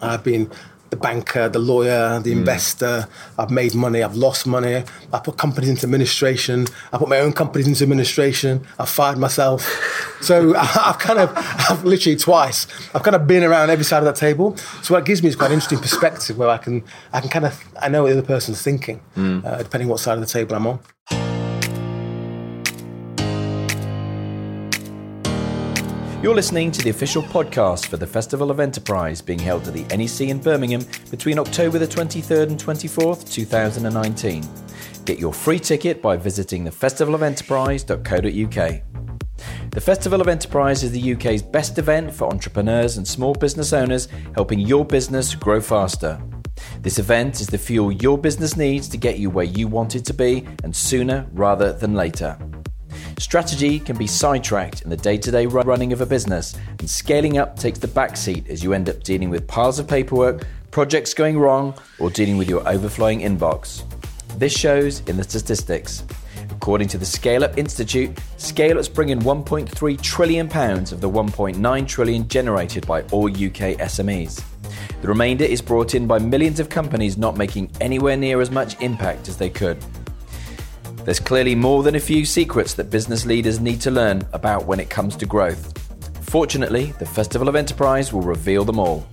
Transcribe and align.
I've 0.00 0.24
been 0.24 0.50
the 0.90 0.96
banker, 0.96 1.48
the 1.48 1.58
lawyer, 1.58 2.20
the 2.20 2.32
investor. 2.32 3.08
I've 3.38 3.50
made 3.50 3.74
money, 3.74 4.02
I've 4.02 4.16
lost 4.16 4.46
money. 4.46 4.84
I 5.12 5.18
put 5.18 5.36
companies 5.36 5.68
into 5.68 5.84
administration. 5.84 6.66
I 6.92 6.98
put 6.98 7.08
my 7.08 7.18
own 7.18 7.32
companies 7.32 7.66
into 7.66 7.82
administration. 7.82 8.66
I've 8.78 8.88
fired 8.88 9.18
myself. 9.18 9.62
So 10.20 10.54
I've 10.58 10.98
kind 10.98 11.18
of, 11.18 11.32
I've 11.36 11.84
literally 11.84 12.16
twice, 12.16 12.66
I've 12.94 13.02
kind 13.02 13.16
of 13.16 13.26
been 13.26 13.42
around 13.42 13.70
every 13.70 13.84
side 13.84 13.98
of 13.98 14.04
that 14.04 14.16
table. 14.16 14.56
So 14.82 14.94
what 14.94 15.00
it 15.00 15.06
gives 15.06 15.22
me 15.22 15.28
is 15.28 15.36
quite 15.36 15.48
an 15.48 15.54
interesting 15.54 15.80
perspective 15.80 16.38
where 16.38 16.48
I 16.48 16.58
can, 16.58 16.84
I 17.12 17.20
can 17.20 17.30
kind 17.30 17.46
of, 17.46 17.62
I 17.80 17.88
know 17.88 18.02
what 18.04 18.10
the 18.10 18.18
other 18.18 18.26
person's 18.26 18.62
thinking, 18.62 19.00
uh, 19.16 19.62
depending 19.62 19.88
what 19.88 20.00
side 20.00 20.14
of 20.14 20.20
the 20.20 20.26
table 20.26 20.54
I'm 20.54 20.66
on. 20.66 21.25
You're 26.26 26.34
listening 26.34 26.72
to 26.72 26.82
the 26.82 26.90
official 26.90 27.22
podcast 27.22 27.86
for 27.86 27.98
the 27.98 28.06
Festival 28.08 28.50
of 28.50 28.58
Enterprise 28.58 29.22
being 29.22 29.38
held 29.38 29.68
at 29.68 29.74
the 29.74 29.84
NEC 29.96 30.22
in 30.22 30.40
Birmingham 30.40 30.84
between 31.08 31.38
October 31.38 31.78
the 31.78 31.86
23rd 31.86 32.48
and 32.48 32.58
24th, 32.58 33.30
2019. 33.30 34.44
Get 35.04 35.20
your 35.20 35.32
free 35.32 35.60
ticket 35.60 36.02
by 36.02 36.16
visiting 36.16 36.64
thefestivalofenterprise.co.uk. 36.64 38.82
The 39.70 39.80
Festival 39.80 40.20
of 40.20 40.26
Enterprise 40.26 40.82
is 40.82 40.90
the 40.90 41.12
UK's 41.12 41.42
best 41.42 41.78
event 41.78 42.12
for 42.12 42.28
entrepreneurs 42.28 42.96
and 42.96 43.06
small 43.06 43.32
business 43.32 43.72
owners 43.72 44.08
helping 44.34 44.58
your 44.58 44.84
business 44.84 45.32
grow 45.32 45.60
faster. 45.60 46.20
This 46.80 46.98
event 46.98 47.40
is 47.40 47.46
the 47.46 47.56
fuel 47.56 47.92
your 47.92 48.18
business 48.18 48.56
needs 48.56 48.88
to 48.88 48.96
get 48.96 49.20
you 49.20 49.30
where 49.30 49.44
you 49.44 49.68
want 49.68 49.94
it 49.94 50.04
to 50.06 50.12
be 50.12 50.44
and 50.64 50.74
sooner 50.74 51.24
rather 51.34 51.72
than 51.72 51.94
later. 51.94 52.36
Strategy 53.18 53.80
can 53.80 53.96
be 53.96 54.06
sidetracked 54.06 54.82
in 54.82 54.90
the 54.90 54.96
day 54.96 55.16
to 55.16 55.30
day 55.30 55.46
running 55.46 55.94
of 55.94 56.02
a 56.02 56.06
business, 56.06 56.54
and 56.78 56.88
scaling 56.88 57.38
up 57.38 57.58
takes 57.58 57.78
the 57.78 57.88
backseat 57.88 58.46
as 58.50 58.62
you 58.62 58.74
end 58.74 58.90
up 58.90 59.02
dealing 59.02 59.30
with 59.30 59.46
piles 59.48 59.78
of 59.78 59.88
paperwork, 59.88 60.46
projects 60.70 61.14
going 61.14 61.38
wrong, 61.38 61.72
or 61.98 62.10
dealing 62.10 62.36
with 62.36 62.46
your 62.46 62.66
overflowing 62.68 63.20
inbox. 63.20 63.84
This 64.38 64.54
shows 64.54 65.00
in 65.08 65.16
the 65.16 65.24
statistics. 65.24 66.04
According 66.50 66.88
to 66.88 66.98
the 66.98 67.06
Scale 67.06 67.42
Up 67.42 67.56
Institute, 67.56 68.10
Scale 68.36 68.78
Ups 68.78 68.88
bring 68.88 69.08
in 69.08 69.20
1.3 69.20 70.00
trillion 70.02 70.46
pounds 70.46 70.92
of 70.92 71.00
the 71.00 71.08
£1.9 71.08 71.88
trillion 71.88 72.28
generated 72.28 72.86
by 72.86 73.00
all 73.12 73.30
UK 73.30 73.78
SMEs. 73.78 74.44
The 75.00 75.08
remainder 75.08 75.44
is 75.44 75.62
brought 75.62 75.94
in 75.94 76.06
by 76.06 76.18
millions 76.18 76.60
of 76.60 76.68
companies 76.68 77.16
not 77.16 77.38
making 77.38 77.70
anywhere 77.80 78.18
near 78.18 78.42
as 78.42 78.50
much 78.50 78.78
impact 78.82 79.28
as 79.28 79.38
they 79.38 79.48
could. 79.48 79.82
There's 81.06 81.20
clearly 81.20 81.54
more 81.54 81.84
than 81.84 81.94
a 81.94 82.00
few 82.00 82.24
secrets 82.24 82.74
that 82.74 82.90
business 82.90 83.24
leaders 83.24 83.60
need 83.60 83.80
to 83.82 83.92
learn 83.92 84.26
about 84.32 84.66
when 84.66 84.80
it 84.80 84.90
comes 84.90 85.14
to 85.16 85.24
growth. 85.24 85.72
Fortunately, 86.22 86.86
the 86.98 87.06
Festival 87.06 87.48
of 87.48 87.54
Enterprise 87.54 88.12
will 88.12 88.22
reveal 88.22 88.64
them 88.64 88.80
all. 88.80 89.06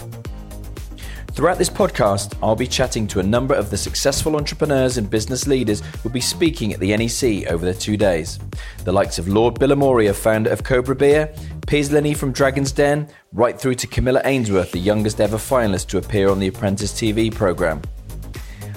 Throughout 1.33 1.59
this 1.59 1.69
podcast, 1.69 2.35
I'll 2.41 2.55
be 2.55 2.65
chatting 2.65 3.05
to 3.09 3.19
a 3.19 3.23
number 3.23 3.53
of 3.53 3.69
the 3.69 3.77
successful 3.77 4.37
entrepreneurs 4.37 4.97
and 4.97 5.07
business 5.07 5.45
leaders 5.45 5.83
who'll 6.01 6.11
be 6.11 6.19
speaking 6.19 6.73
at 6.73 6.79
the 6.79 6.97
NEC 6.97 7.45
over 7.51 7.63
the 7.63 7.75
two 7.75 7.95
days. 7.95 8.39
The 8.85 8.91
likes 8.91 9.19
of 9.19 9.27
Lord 9.27 9.53
Bilimoria, 9.59 10.15
founder 10.15 10.49
of 10.49 10.63
Cobra 10.63 10.95
Beer, 10.95 11.31
Piers 11.67 11.89
from 12.17 12.31
Dragon's 12.31 12.71
Den, 12.71 13.07
right 13.33 13.59
through 13.59 13.75
to 13.75 13.85
Camilla 13.85 14.23
Ainsworth, 14.25 14.71
the 14.71 14.79
youngest 14.79 15.21
ever 15.21 15.37
finalist 15.37 15.89
to 15.89 15.99
appear 15.99 16.29
on 16.29 16.39
the 16.39 16.47
Apprentice 16.47 16.91
TV 16.91 17.31
programme. 17.31 17.83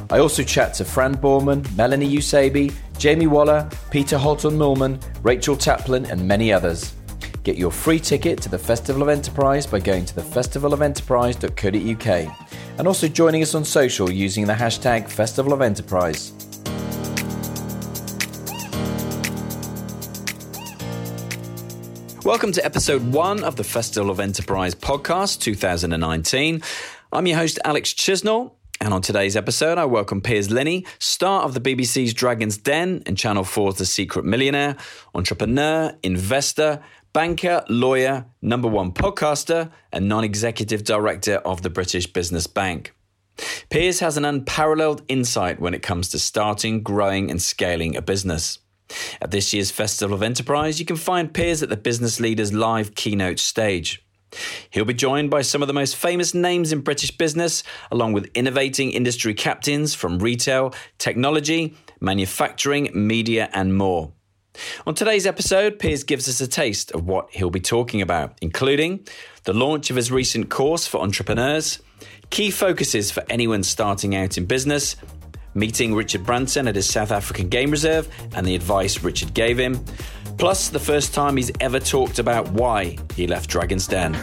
I 0.09 0.21
also 0.21 0.45
chat 0.45 0.73
to 0.75 0.85
Fran 0.85 1.17
Borman, 1.17 1.69
Melanie 1.77 2.09
Usabi, 2.09 2.73
Jamie 2.97 3.27
Waller, 3.27 3.69
Peter 3.91 4.17
Holton 4.17 4.57
Millman, 4.57 5.01
Rachel 5.23 5.57
Taplin, 5.57 6.09
and 6.09 6.29
many 6.29 6.53
others. 6.53 6.95
Get 7.43 7.57
your 7.57 7.73
free 7.73 7.99
ticket 7.99 8.41
to 8.43 8.49
the 8.49 8.59
Festival 8.59 9.03
of 9.03 9.09
Enterprise 9.09 9.67
by 9.67 9.81
going 9.81 10.05
to 10.05 10.15
thefestivalofenterprise.co.uk 10.15 12.39
and 12.79 12.87
also 12.87 13.09
joining 13.09 13.43
us 13.43 13.57
on 13.57 13.65
social 13.65 14.09
using 14.09 14.47
the 14.47 14.53
hashtag 14.53 15.09
Festival 15.09 15.53
of 15.53 15.61
Enterprise. 15.61 16.33
Welcome 22.25 22.53
to 22.53 22.65
episode 22.65 23.13
one 23.13 23.43
of 23.43 23.57
the 23.57 23.65
Festival 23.65 24.11
of 24.11 24.21
Enterprise 24.21 24.77
podcast 24.77 25.41
2019. 25.41 26.63
I'm 27.13 27.27
your 27.27 27.39
host, 27.39 27.59
Alex 27.65 27.93
Chisnall. 27.93 28.56
And 28.81 28.93
on 28.93 29.01
today's 29.01 29.37
episode, 29.37 29.79
I 29.79 29.87
welcome 29.87 30.21
Piers 30.21 30.51
Linney, 30.51 30.85
star 30.99 31.43
of 31.43 31.55
the 31.55 31.61
BBC's 31.61 32.13
Dragon's 32.13 32.59
Den 32.59 33.03
and 33.07 33.17
Channel 33.17 33.45
4's 33.45 33.79
The 33.79 33.87
Secret 33.87 34.25
Millionaire, 34.25 34.77
entrepreneur, 35.15 35.95
investor, 36.03 36.83
banker, 37.15 37.65
lawyer, 37.71 38.27
number 38.43 38.69
one 38.69 38.93
podcaster, 38.93 39.71
and 39.93 40.09
non 40.09 40.25
executive 40.25 40.85
director 40.85 41.37
of 41.37 41.63
the 41.63 41.71
British 41.71 42.07
Business 42.07 42.47
Bank. 42.47 42.95
Piers 43.71 44.01
has 44.01 44.19
an 44.19 44.27
unparalleled 44.27 45.03
insight 45.09 45.59
when 45.59 45.73
it 45.73 45.83
comes 45.83 46.11
to 46.11 46.19
starting, 46.19 46.83
growing, 46.83 47.31
and 47.31 47.41
scaling 47.41 47.97
a 47.97 48.03
business. 48.03 48.59
At 49.21 49.31
this 49.31 49.55
year's 49.55 49.71
Festival 49.71 50.15
of 50.15 50.23
Enterprise, 50.23 50.79
you 50.79 50.87
can 50.87 50.97
find 50.97 51.33
Piers 51.33 51.63
at 51.63 51.71
the 51.71 51.77
Business 51.77 52.21
Leaders 52.21 52.53
Live 52.53 52.95
keynote 52.95 53.39
stage. 53.39 54.06
He'll 54.71 54.85
be 54.85 54.95
joined 54.95 55.31
by 55.31 55.43
some 55.43 55.63
of 55.63 55.69
the 55.69 55.75
most 55.75 55.97
famous 55.97 56.35
names 56.35 56.73
in 56.73 56.81
British 56.81 57.17
business, 57.17 57.63
along 57.91 58.13
with 58.13 58.31
innovating 58.35 58.93
industry 58.93 59.35
captains 59.35 59.95
from 59.95 60.19
retail, 60.19 60.75
technology, 60.99 61.77
manufacturing, 62.01 62.91
media, 62.95 63.49
and 63.53 63.77
more. 63.77 64.13
On 64.87 64.95
today's 64.95 65.27
episode, 65.27 65.79
Piers 65.79 66.05
gives 66.05 66.29
us 66.29 66.41
a 66.41 66.49
taste 66.49 66.91
of 66.93 67.07
what 67.07 67.29
he'll 67.31 67.51
be 67.51 67.61
talking 67.61 68.01
about, 68.01 68.37
including 68.41 69.07
the 69.45 69.53
launch 69.53 69.91
of 69.91 69.97
his 69.97 70.11
recent 70.11 70.49
course 70.51 70.87
for 70.87 71.01
entrepreneurs, 71.01 71.81
key 72.31 72.51
focuses 72.51 73.11
for 73.11 73.23
anyone 73.29 73.63
starting 73.63 74.17
out 74.17 74.39
in 74.39 74.47
business, 74.47 74.97
meeting 75.55 75.95
Richard 75.95 76.25
Branson 76.25 76.69
at 76.69 76.75
his 76.75 76.89
South 76.89 77.11
African 77.11 77.49
game 77.49 77.71
reserve 77.71 78.09
and 78.35 78.47
the 78.47 78.55
advice 78.55 79.03
Richard 79.03 79.35
gave 79.35 79.59
him, 79.59 79.85
plus 80.39 80.69
the 80.69 80.79
first 80.79 81.15
time 81.15 81.37
he's 81.37 81.53
ever 81.61 81.79
talked 81.79 82.19
about 82.19 82.49
why 82.53 82.97
he 83.15 83.27
left 83.27 83.51
Dragon's 83.51 83.87
Den. 83.87 84.15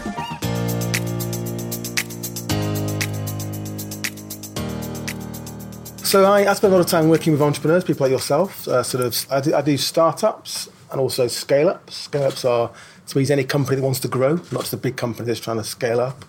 So 6.04 6.26
I, 6.26 6.48
I 6.48 6.54
spend 6.54 6.72
a 6.72 6.78
lot 6.78 6.86
of 6.86 6.92
time 6.92 7.10
working 7.10 7.34
with 7.34 7.42
entrepreneurs, 7.42 7.84
people 7.84 8.06
like 8.06 8.12
yourself. 8.12 8.68
Uh, 8.68 8.84
sort 8.84 9.04
of, 9.04 9.26
I 9.32 9.42
do, 9.42 9.56
I 9.56 9.62
do 9.64 9.78
startups 9.78 10.70
and 10.92 11.02
also 11.02 11.28
scale 11.28 11.70
ups. 11.70 11.96
Scale 11.96 12.26
ups 12.26 12.46
are 12.46 12.72
to 13.08 13.18
me 13.18 13.26
any 13.32 13.44
company 13.44 13.78
that 13.78 13.82
wants 13.82 14.00
to 14.02 14.08
grow, 14.08 14.36
not 14.52 14.62
just 14.62 14.74
a 14.74 14.78
big 14.78 14.96
company 14.96 15.26
that's 15.26 15.40
trying 15.40 15.58
to 15.58 15.64
scale 15.64 16.00
up. 16.00 16.24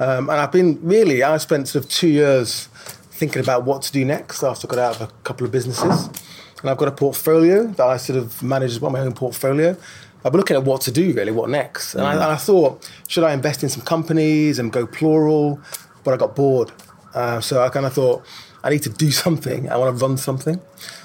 Um, 0.00 0.28
and 0.28 0.40
I've 0.40 0.50
been 0.50 0.80
really, 0.82 1.22
I 1.22 1.36
spent 1.36 1.68
sort 1.68 1.84
of 1.84 1.90
two 1.90 2.08
years 2.08 2.66
thinking 3.12 3.40
about 3.40 3.64
what 3.64 3.82
to 3.82 3.92
do 3.92 4.04
next 4.04 4.42
after 4.42 4.66
I 4.66 4.74
got 4.74 4.78
out 4.78 4.96
of 4.96 5.02
a 5.02 5.12
couple 5.22 5.46
of 5.46 5.52
businesses. 5.52 6.08
And 6.60 6.70
I've 6.70 6.76
got 6.76 6.88
a 6.88 6.92
portfolio 6.92 7.66
that 7.66 7.86
I 7.86 7.96
sort 7.96 8.18
of 8.18 8.42
manage 8.42 8.72
as 8.72 8.80
well, 8.80 8.90
my 8.90 9.00
own 9.00 9.12
portfolio. 9.14 9.76
I've 10.24 10.32
been 10.32 10.40
looking 10.40 10.56
at 10.56 10.64
what 10.64 10.80
to 10.82 10.90
do 10.90 11.12
really, 11.12 11.30
what 11.30 11.48
next. 11.48 11.94
And, 11.94 12.02
I, 12.04 12.12
and 12.14 12.22
I 12.22 12.36
thought, 12.36 12.90
should 13.06 13.22
I 13.24 13.32
invest 13.32 13.62
in 13.62 13.68
some 13.68 13.82
companies 13.82 14.58
and 14.58 14.72
go 14.72 14.86
plural? 14.86 15.60
But 16.02 16.14
I 16.14 16.16
got 16.16 16.34
bored. 16.34 16.72
Uh, 17.14 17.40
so 17.40 17.62
I 17.62 17.68
kind 17.68 17.86
of 17.86 17.92
thought, 17.92 18.24
I 18.64 18.70
need 18.70 18.82
to 18.82 18.90
do 18.90 19.10
something. 19.24 19.70
I 19.70 19.76
want 19.76 19.96
to 19.96 20.04
run 20.04 20.16
something. 20.16 20.60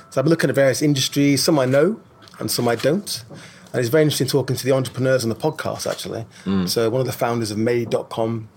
So 0.09 0.19
I've 0.19 0.25
been 0.25 0.29
looking 0.31 0.49
at 0.49 0.55
various 0.55 0.81
industries. 0.81 1.43
Some 1.43 1.59
I 1.59 1.65
know 1.65 1.99
and 2.39 2.49
some 2.49 2.67
I 2.67 2.75
don't. 2.75 3.23
And 3.71 3.79
it's 3.79 3.89
very 3.89 4.03
interesting 4.03 4.27
talking 4.27 4.55
to 4.55 4.63
the 4.65 4.71
entrepreneurs 4.71 5.23
on 5.23 5.29
the 5.29 5.35
podcast, 5.35 5.89
actually. 5.89 6.25
So 6.67 6.89
one 6.89 7.01
of 7.01 7.07
the 7.07 7.13
founders 7.13 7.49
of 7.49 7.57
Made.com, 7.57 8.47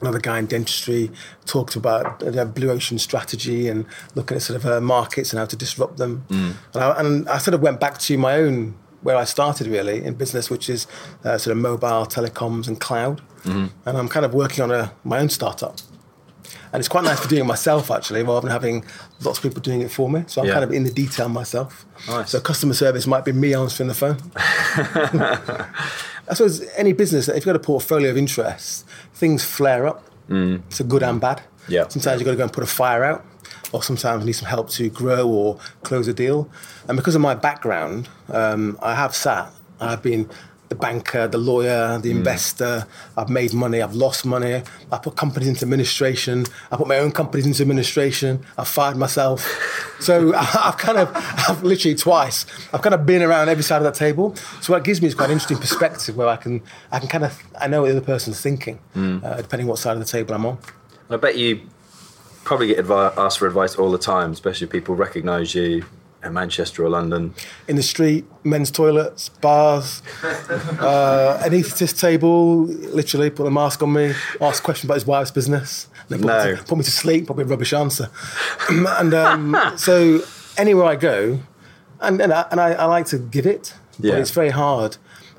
another 0.00 0.18
guy 0.20 0.38
in 0.38 0.46
dentistry, 0.46 1.10
talked 1.46 1.76
about 1.76 2.22
uh, 2.22 2.44
blue 2.44 2.70
ocean 2.70 2.98
strategy 2.98 3.68
and 3.68 3.84
looking 4.14 4.36
at 4.36 4.42
sort 4.42 4.56
of 4.62 4.66
uh, 4.66 4.80
markets 4.80 5.32
and 5.32 5.38
how 5.38 5.46
to 5.46 5.56
disrupt 5.56 5.96
them. 5.96 6.24
And, 6.30 6.56
I, 6.74 7.00
and 7.00 7.28
I 7.28 7.38
sort 7.38 7.54
of 7.54 7.60
went 7.62 7.80
back 7.80 7.98
to 7.98 8.16
my 8.18 8.36
own, 8.36 8.74
where 9.02 9.16
I 9.16 9.24
started 9.24 9.66
really 9.66 10.04
in 10.04 10.14
business, 10.14 10.50
which 10.50 10.68
is 10.68 10.86
uh, 11.24 11.38
sort 11.38 11.56
of 11.56 11.62
mobile, 11.62 12.06
telecoms, 12.06 12.68
and 12.68 12.80
cloud. 12.80 13.20
And 13.44 13.70
I'm 13.86 14.08
kind 14.08 14.26
of 14.26 14.34
working 14.34 14.62
on 14.62 14.70
a, 14.70 14.92
my 15.04 15.18
own 15.20 15.28
startup. 15.30 15.76
And 16.70 16.80
it's 16.80 16.88
quite 16.88 17.04
nice 17.04 17.20
to 17.20 17.28
do 17.28 17.36
it 17.36 17.44
myself, 17.44 17.90
actually, 17.90 18.22
rather 18.22 18.42
than 18.42 18.50
having 18.50 18.84
lots 19.22 19.38
of 19.38 19.42
people 19.42 19.62
doing 19.62 19.80
it 19.80 19.90
for 19.90 20.10
me. 20.10 20.24
So 20.26 20.42
I'm 20.42 20.48
Yeah. 20.48 20.52
kind 20.54 20.64
of 20.64 20.72
in 20.72 20.84
the 20.84 20.90
detail 20.90 21.30
myself. 21.30 21.86
Nice. 22.06 22.30
So 22.30 22.40
customer 22.40 22.74
service 22.74 23.06
might 23.06 23.24
be 23.24 23.32
me 23.32 23.54
answering 23.54 23.88
the 23.88 23.94
phone. 23.94 24.18
I 26.30 26.34
suppose 26.34 26.64
any 26.76 26.92
business, 26.92 27.28
if 27.28 27.36
you've 27.36 27.44
got 27.44 27.56
a 27.56 27.60
portfolio 27.60 28.10
of 28.10 28.16
interests, 28.16 28.84
things 29.14 29.44
flare 29.44 29.86
up. 29.86 30.04
Mm. 30.28 30.62
It's 30.66 30.80
a 30.80 30.84
good 30.84 31.02
and 31.02 31.20
bad. 31.20 31.42
Yeah. 31.68 31.88
Sometimes 31.88 32.20
you've 32.20 32.26
got 32.26 32.32
to 32.32 32.36
go 32.36 32.42
and 32.44 32.52
put 32.52 32.64
a 32.64 32.66
fire 32.66 33.04
out, 33.04 33.24
or 33.72 33.82
sometimes 33.82 34.22
you 34.22 34.26
need 34.26 34.32
some 34.32 34.48
help 34.48 34.68
to 34.70 34.88
grow 34.90 35.28
or 35.28 35.58
close 35.82 36.08
a 36.08 36.14
deal. 36.14 36.50
And 36.86 36.96
because 36.96 37.14
of 37.14 37.20
my 37.20 37.34
background, 37.34 38.08
um, 38.28 38.78
I 38.82 38.94
have 38.94 39.14
sat, 39.14 39.50
I've 39.80 40.02
been 40.02 40.28
the 40.68 40.74
banker, 40.74 41.26
the 41.26 41.38
lawyer, 41.38 41.98
the 41.98 42.10
investor. 42.10 42.86
I've 43.16 43.30
made 43.30 43.54
money, 43.54 43.80
I've 43.80 43.94
lost 43.94 44.26
money. 44.26 44.62
I 44.92 44.98
put 44.98 45.16
companies 45.16 45.48
into 45.48 45.62
administration. 45.62 46.44
I 46.70 46.76
put 46.76 46.86
my 46.86 46.98
own 46.98 47.12
companies 47.12 47.46
into 47.46 47.62
administration. 47.62 48.44
I've 48.56 48.68
fired 48.68 48.96
myself. 48.96 49.46
So 50.00 50.32
I've 50.36 50.78
kind 50.78 50.96
of, 50.96 51.10
I've 51.48 51.64
literally 51.64 51.96
twice, 51.96 52.46
I've 52.72 52.82
kind 52.82 52.94
of 52.94 53.04
been 53.04 53.20
around 53.20 53.48
every 53.48 53.64
side 53.64 53.78
of 53.78 53.82
that 53.82 53.96
table. 53.96 54.36
So 54.60 54.72
what 54.72 54.78
it 54.78 54.84
gives 54.84 55.02
me 55.02 55.08
is 55.08 55.14
quite 55.16 55.24
an 55.24 55.32
interesting 55.32 55.58
perspective 55.58 56.16
where 56.16 56.28
I 56.28 56.36
can, 56.36 56.62
I 56.92 57.00
can 57.00 57.08
kind 57.08 57.24
of, 57.24 57.42
I 57.60 57.66
know 57.66 57.80
what 57.80 57.88
the 57.88 57.96
other 57.96 58.06
person's 58.06 58.40
thinking, 58.40 58.78
uh, 58.94 59.42
depending 59.42 59.66
what 59.66 59.80
side 59.80 59.94
of 59.94 59.98
the 59.98 60.04
table 60.04 60.36
I'm 60.36 60.46
on. 60.46 60.58
And 61.08 61.16
I 61.16 61.16
bet 61.16 61.36
you 61.36 61.62
probably 62.44 62.68
get 62.68 62.88
asked 62.88 63.40
for 63.40 63.48
advice 63.48 63.74
all 63.74 63.90
the 63.90 63.98
time, 63.98 64.30
especially 64.30 64.66
if 64.66 64.70
people 64.70 64.94
recognise 64.94 65.52
you 65.52 65.84
in 66.24 66.32
Manchester 66.32 66.84
or 66.84 66.88
London. 66.88 67.34
In 67.68 67.76
the 67.76 67.82
street, 67.82 68.24
men's 68.44 68.70
toilets, 68.70 69.28
bars, 69.28 70.02
uh, 70.24 71.40
an 71.44 71.52
anaesthetist 71.52 72.00
table, 72.00 72.64
literally 72.66 73.30
put 73.30 73.46
a 73.46 73.50
mask 73.50 73.82
on 73.82 73.92
me, 73.92 74.12
ask 74.40 74.62
a 74.62 74.64
question 74.64 74.86
about 74.88 74.94
his 74.94 75.06
wife's 75.06 75.30
business. 75.30 75.88
Put, 76.08 76.20
No. 76.20 76.26
me 76.26 76.32
to, 76.32 76.42
sleep, 76.56 76.66
put 76.68 76.78
me 76.78 76.84
to 76.84 76.90
sleep, 76.90 77.26
probably 77.26 77.44
a 77.44 77.46
rubbish 77.46 77.72
answer. 77.72 78.10
and 78.68 79.14
um, 79.14 79.56
so 79.76 80.20
anywhere 80.56 80.86
I 80.86 80.96
go, 80.96 81.40
and, 82.00 82.20
and, 82.20 82.32
I, 82.32 82.46
and 82.50 82.60
I, 82.60 82.72
I 82.72 82.84
like 82.86 83.06
to 83.06 83.18
give 83.18 83.46
it, 83.46 83.74
Yeah. 83.98 84.12
but 84.12 84.20
it's 84.20 84.30
very 84.30 84.50
hard. 84.50 84.96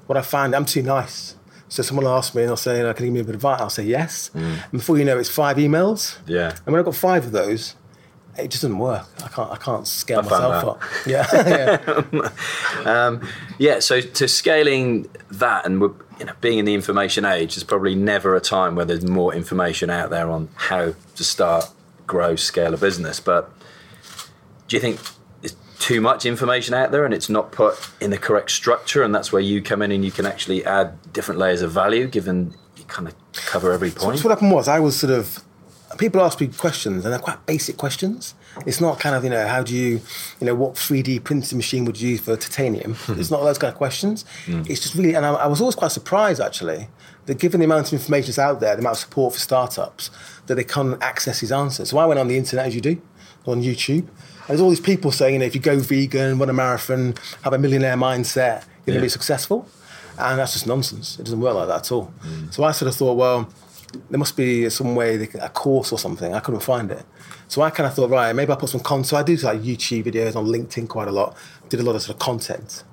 What 0.07 0.17
I 0.17 0.21
find, 0.21 0.55
I'm 0.55 0.65
too 0.65 0.81
nice. 0.81 1.35
So 1.67 1.83
someone 1.83 2.05
will 2.05 2.13
ask 2.13 2.33
me 2.33 2.41
and 2.41 2.49
I'll 2.49 2.57
say, 2.57 2.79
"Can 2.95 3.05
you 3.05 3.11
give 3.11 3.13
me 3.13 3.19
a 3.19 3.23
bit 3.23 3.29
of 3.29 3.35
advice? 3.35 3.61
I'll 3.61 3.69
say 3.69 3.83
yes. 3.83 4.31
Mm. 4.33 4.41
And 4.41 4.71
before 4.71 4.97
you 4.97 5.05
know 5.05 5.17
it, 5.17 5.19
it's 5.19 5.29
five 5.29 5.57
emails. 5.57 6.17
Yeah. 6.25 6.49
And 6.65 6.73
when 6.73 6.79
I've 6.79 6.85
got 6.85 6.95
five 6.95 7.25
of 7.25 7.31
those, 7.31 7.75
it 8.43 8.51
just 8.51 8.63
doesn't 8.63 8.77
work. 8.79 9.05
I 9.23 9.27
can't, 9.27 9.51
I 9.51 9.55
can't 9.57 9.87
scale 9.87 10.19
I 10.19 10.21
myself 10.23 10.63
up. 10.65 10.81
Yeah, 11.05 11.27
yeah. 12.11 12.29
Um, 12.85 13.27
yeah, 13.57 13.79
so 13.79 13.99
to 14.01 14.27
scaling 14.27 15.09
that 15.31 15.65
and 15.65 15.81
we're- 15.81 15.93
you 16.19 16.25
know, 16.25 16.33
being 16.41 16.57
in 16.59 16.65
the 16.65 16.73
information 16.73 17.23
age, 17.23 17.55
there's 17.55 17.63
probably 17.63 17.95
never 17.95 18.35
a 18.35 18.41
time 18.41 18.75
where 18.75 18.83
there's 18.85 19.05
more 19.05 19.33
information 19.33 19.89
out 19.89 20.09
there 20.09 20.29
on 20.29 20.49
how 20.55 20.93
to 21.15 21.23
start, 21.23 21.69
grow, 22.07 22.35
scale 22.35 22.73
a 22.73 22.77
business. 22.77 23.19
But 23.21 23.49
do 24.67 24.75
you 24.75 24.81
think 24.81 24.99
there's 25.41 25.55
too 25.79 26.01
much 26.01 26.25
information 26.25 26.73
out 26.73 26.91
there 26.91 27.05
and 27.05 27.13
it's 27.13 27.29
not 27.29 27.53
put 27.53 27.89
in 28.01 28.09
the 28.09 28.17
correct 28.17 28.51
structure? 28.51 29.01
And 29.01 29.15
that's 29.15 29.31
where 29.31 29.41
you 29.41 29.61
come 29.61 29.81
in 29.81 29.91
and 29.93 30.03
you 30.03 30.11
can 30.11 30.25
actually 30.25 30.65
add 30.65 30.97
different 31.13 31.39
layers 31.39 31.61
of 31.61 31.71
value, 31.71 32.05
given 32.07 32.53
you 32.75 32.83
kind 32.85 33.07
of 33.07 33.15
cover 33.33 33.71
every 33.71 33.91
point. 33.91 34.19
So 34.19 34.27
what 34.27 34.31
happened 34.35 34.51
was 34.51 34.67
I 34.67 34.79
was 34.81 34.99
sort 34.99 35.13
of 35.13 35.41
people 35.97 36.21
ask 36.21 36.39
me 36.39 36.47
questions 36.47 37.03
and 37.03 37.11
they're 37.13 37.19
quite 37.19 37.45
basic 37.45 37.77
questions. 37.77 38.35
It's 38.65 38.79
not 38.79 38.99
kind 38.99 39.15
of 39.15 39.23
you 39.23 39.29
know 39.29 39.47
how 39.47 39.63
do 39.63 39.75
you 39.75 40.01
you 40.39 40.45
know 40.47 40.55
what 40.55 40.75
3D 40.75 41.23
printing 41.23 41.57
machine 41.57 41.85
would 41.85 41.99
you 41.99 42.09
use 42.09 42.19
for 42.21 42.35
titanium? 42.37 42.93
Hmm. 42.95 43.19
it's 43.19 43.31
not 43.31 43.43
those 43.43 43.57
kind 43.57 43.71
of 43.71 43.77
questions. 43.77 44.23
Hmm. 44.45 44.61
It's 44.67 44.81
just 44.81 44.95
really 44.95 45.15
and 45.15 45.25
I, 45.25 45.33
I 45.33 45.47
was 45.47 45.61
always 45.61 45.75
quite 45.75 45.91
surprised 45.91 46.39
actually 46.41 46.87
that 47.25 47.39
given 47.39 47.59
the 47.59 47.65
amount 47.65 47.87
of 47.87 47.93
information 47.93 48.27
that's 48.27 48.39
out 48.39 48.59
there, 48.59 48.75
the 48.75 48.81
amount 48.81 48.95
of 48.95 48.99
support 48.99 49.33
for 49.33 49.39
startups, 49.39 50.09
that 50.47 50.55
they 50.55 50.63
can't 50.63 51.01
access 51.01 51.41
these 51.41 51.51
answers. 51.51 51.89
So 51.89 51.97
I 51.97 52.05
went 52.05 52.19
on 52.19 52.27
the 52.27 52.37
internet 52.37 52.65
as 52.67 52.75
you 52.75 52.81
do, 52.81 53.01
on 53.45 53.61
YouTube. 53.61 53.99
And 54.07 54.47
there's 54.47 54.61
all 54.61 54.69
these 54.71 54.79
people 54.79 55.11
saying, 55.11 55.33
you 55.33 55.39
know, 55.39 55.45
if 55.45 55.53
you 55.53 55.61
go 55.61 55.77
vegan, 55.77 56.39
run 56.39 56.49
a 56.49 56.53
marathon, 56.53 57.13
have 57.43 57.53
a 57.53 57.57
millionaire 57.59 57.95
mindset, 57.95 58.35
you're 58.35 58.55
Yeah. 58.55 58.85
going 58.85 58.97
to 58.97 59.01
be 59.01 59.09
successful. 59.09 59.67
And 60.17 60.39
that's 60.39 60.53
just 60.53 60.65
nonsense. 60.65 61.19
It 61.19 61.23
doesn't 61.25 61.39
work 61.39 61.53
like 61.53 61.67
that 61.67 61.85
at 61.85 61.91
all. 61.91 62.05
Hmm. 62.21 62.49
So 62.49 62.63
I 62.63 62.71
sort 62.71 62.89
of 62.89 62.95
thought, 62.95 63.13
well, 63.15 63.47
there 64.09 64.19
must 64.19 64.37
be 64.37 64.69
some 64.69 64.95
way, 64.95 65.17
they 65.17 65.27
can, 65.27 65.39
a 65.39 65.49
course 65.49 65.91
or 65.91 65.99
something. 65.99 66.33
I 66.33 66.39
couldn't 66.39 66.61
find 66.61 66.91
it. 66.91 67.05
So 67.47 67.61
I 67.61 67.69
kind 67.69 67.87
of 67.87 67.93
thought, 67.93 68.09
right, 68.09 68.35
maybe 68.35 68.51
I'll 68.51 68.57
put 68.57 68.69
some 68.69 68.81
content. 68.81 69.07
So 69.07 69.17
I 69.17 69.23
do 69.23 69.35
like 69.37 69.61
YouTube 69.61 70.05
videos 70.05 70.35
on 70.35 70.45
LinkedIn 70.45 70.87
quite 70.87 71.07
a 71.07 71.11
lot. 71.11 71.35
Did 71.69 71.79
a 71.79 71.83
lot 71.83 71.95
of 71.95 72.01
sort 72.01 72.15
of 72.15 72.19
content. 72.19 72.83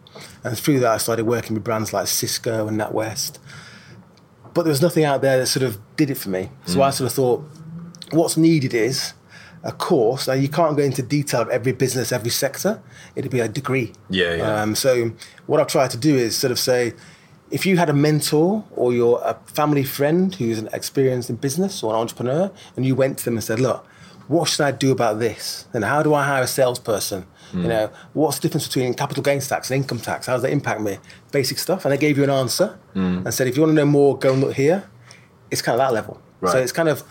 And 0.45 0.59
through 0.59 0.81
that, 0.81 0.93
I 0.93 0.97
started 0.99 1.27
working 1.27 1.55
with 1.55 1.65
brands 1.65 1.93
like 1.93 2.07
Cisco 2.07 2.67
and 2.67 2.81
NatWest. 2.81 3.39
But 4.55 4.63
there 4.63 4.71
was 4.71 4.81
nothing 4.81 5.05
out 5.05 5.21
there 5.21 5.39
that 5.39 5.47
sort 5.47 5.65
of 5.65 5.79
did 5.97 6.09
it 6.09 6.17
for 6.17 6.31
me. 6.31 6.51
So 6.65 6.81
I 6.81 6.91
sort 6.91 7.11
of 7.11 7.15
thought, 7.15 7.45
what's 8.13 8.39
needed 8.39 8.73
is 8.73 9.13
a 9.63 9.73
course. 9.73 10.29
Now 10.29 10.35
you 10.35 10.49
can't 10.49 10.77
go 10.77 10.83
into 10.83 11.03
detail 11.03 11.43
of 11.43 11.51
every 11.51 11.73
business, 11.73 12.13
every 12.13 12.31
sector. 12.31 12.83
It'd 13.15 13.31
be 13.31 13.41
a 13.41 13.49
degree. 13.49 13.93
Yeah, 14.09 14.37
yeah. 14.37 14.63
Um, 14.63 14.75
so 14.75 15.13
what 15.47 15.61
I've 15.61 15.67
tried 15.67 15.91
to 15.91 15.99
do 15.99 16.15
is 16.15 16.37
sort 16.37 16.53
of 16.53 16.59
say, 16.59 16.95
if 17.51 17.65
you 17.67 17.77
had 17.77 17.89
a 17.89 17.93
mentor 17.93 18.65
or 18.75 18.93
you're 18.93 19.21
a 19.25 19.35
family 19.47 19.85
friend 19.85 20.35
who's 20.35 20.59
an 20.59 20.69
experienced 20.73 21.31
in 21.31 21.37
business 21.37 21.83
or 21.83 21.95
an 21.95 22.01
entrepreneur, 22.01 22.51
and 22.77 22.85
you 22.85 22.95
went 22.95 23.19
to 23.19 23.25
them 23.25 23.35
and 23.35 23.45
said, 23.45 23.61
look, 23.61 23.87
what 24.29 24.49
should 24.49 24.63
I 24.63 24.73
do 24.73 24.91
about 24.91 25.21
this? 25.21 25.67
And 25.73 25.85
how 25.85 26.03
do 26.03 26.13
I 26.13 26.25
hire 26.25 26.43
a 26.43 26.47
salesperson? 26.49 27.27
Hmm. 27.53 27.63
You 27.63 27.69
know, 27.69 27.91
what's 28.13 28.39
the 28.39 28.43
difference 28.43 28.67
between 28.67 28.95
capital 28.95 29.23
gains 29.23 29.47
tax 29.49 29.71
and 29.71 29.81
income 29.83 30.01
tax? 30.01 30.27
How 30.27 30.33
does 30.33 30.43
that 30.43 30.51
impact 30.51 30.81
me? 30.81 30.99
Basic 31.31 31.59
stuff. 31.59 31.85
And 31.85 31.93
they 31.93 31.99
gave 31.99 32.19
you 32.19 32.25
an 32.25 32.31
answer 32.31 32.79
Hmm. 32.95 33.19
and 33.25 33.33
said, 33.33 33.47
if 33.47 33.57
you 33.57 33.63
want 33.63 33.71
to 33.71 33.75
know 33.77 33.87
more, 33.87 34.19
go 34.19 34.33
and 34.33 34.41
look 34.43 34.55
here. 34.55 34.89
It's 35.51 35.63
kind 35.63 35.81
of 35.81 35.87
that 35.87 35.95
level. 35.95 36.21
So 36.45 36.59
it's 36.59 36.73
kind 36.73 36.89
of 36.89 37.03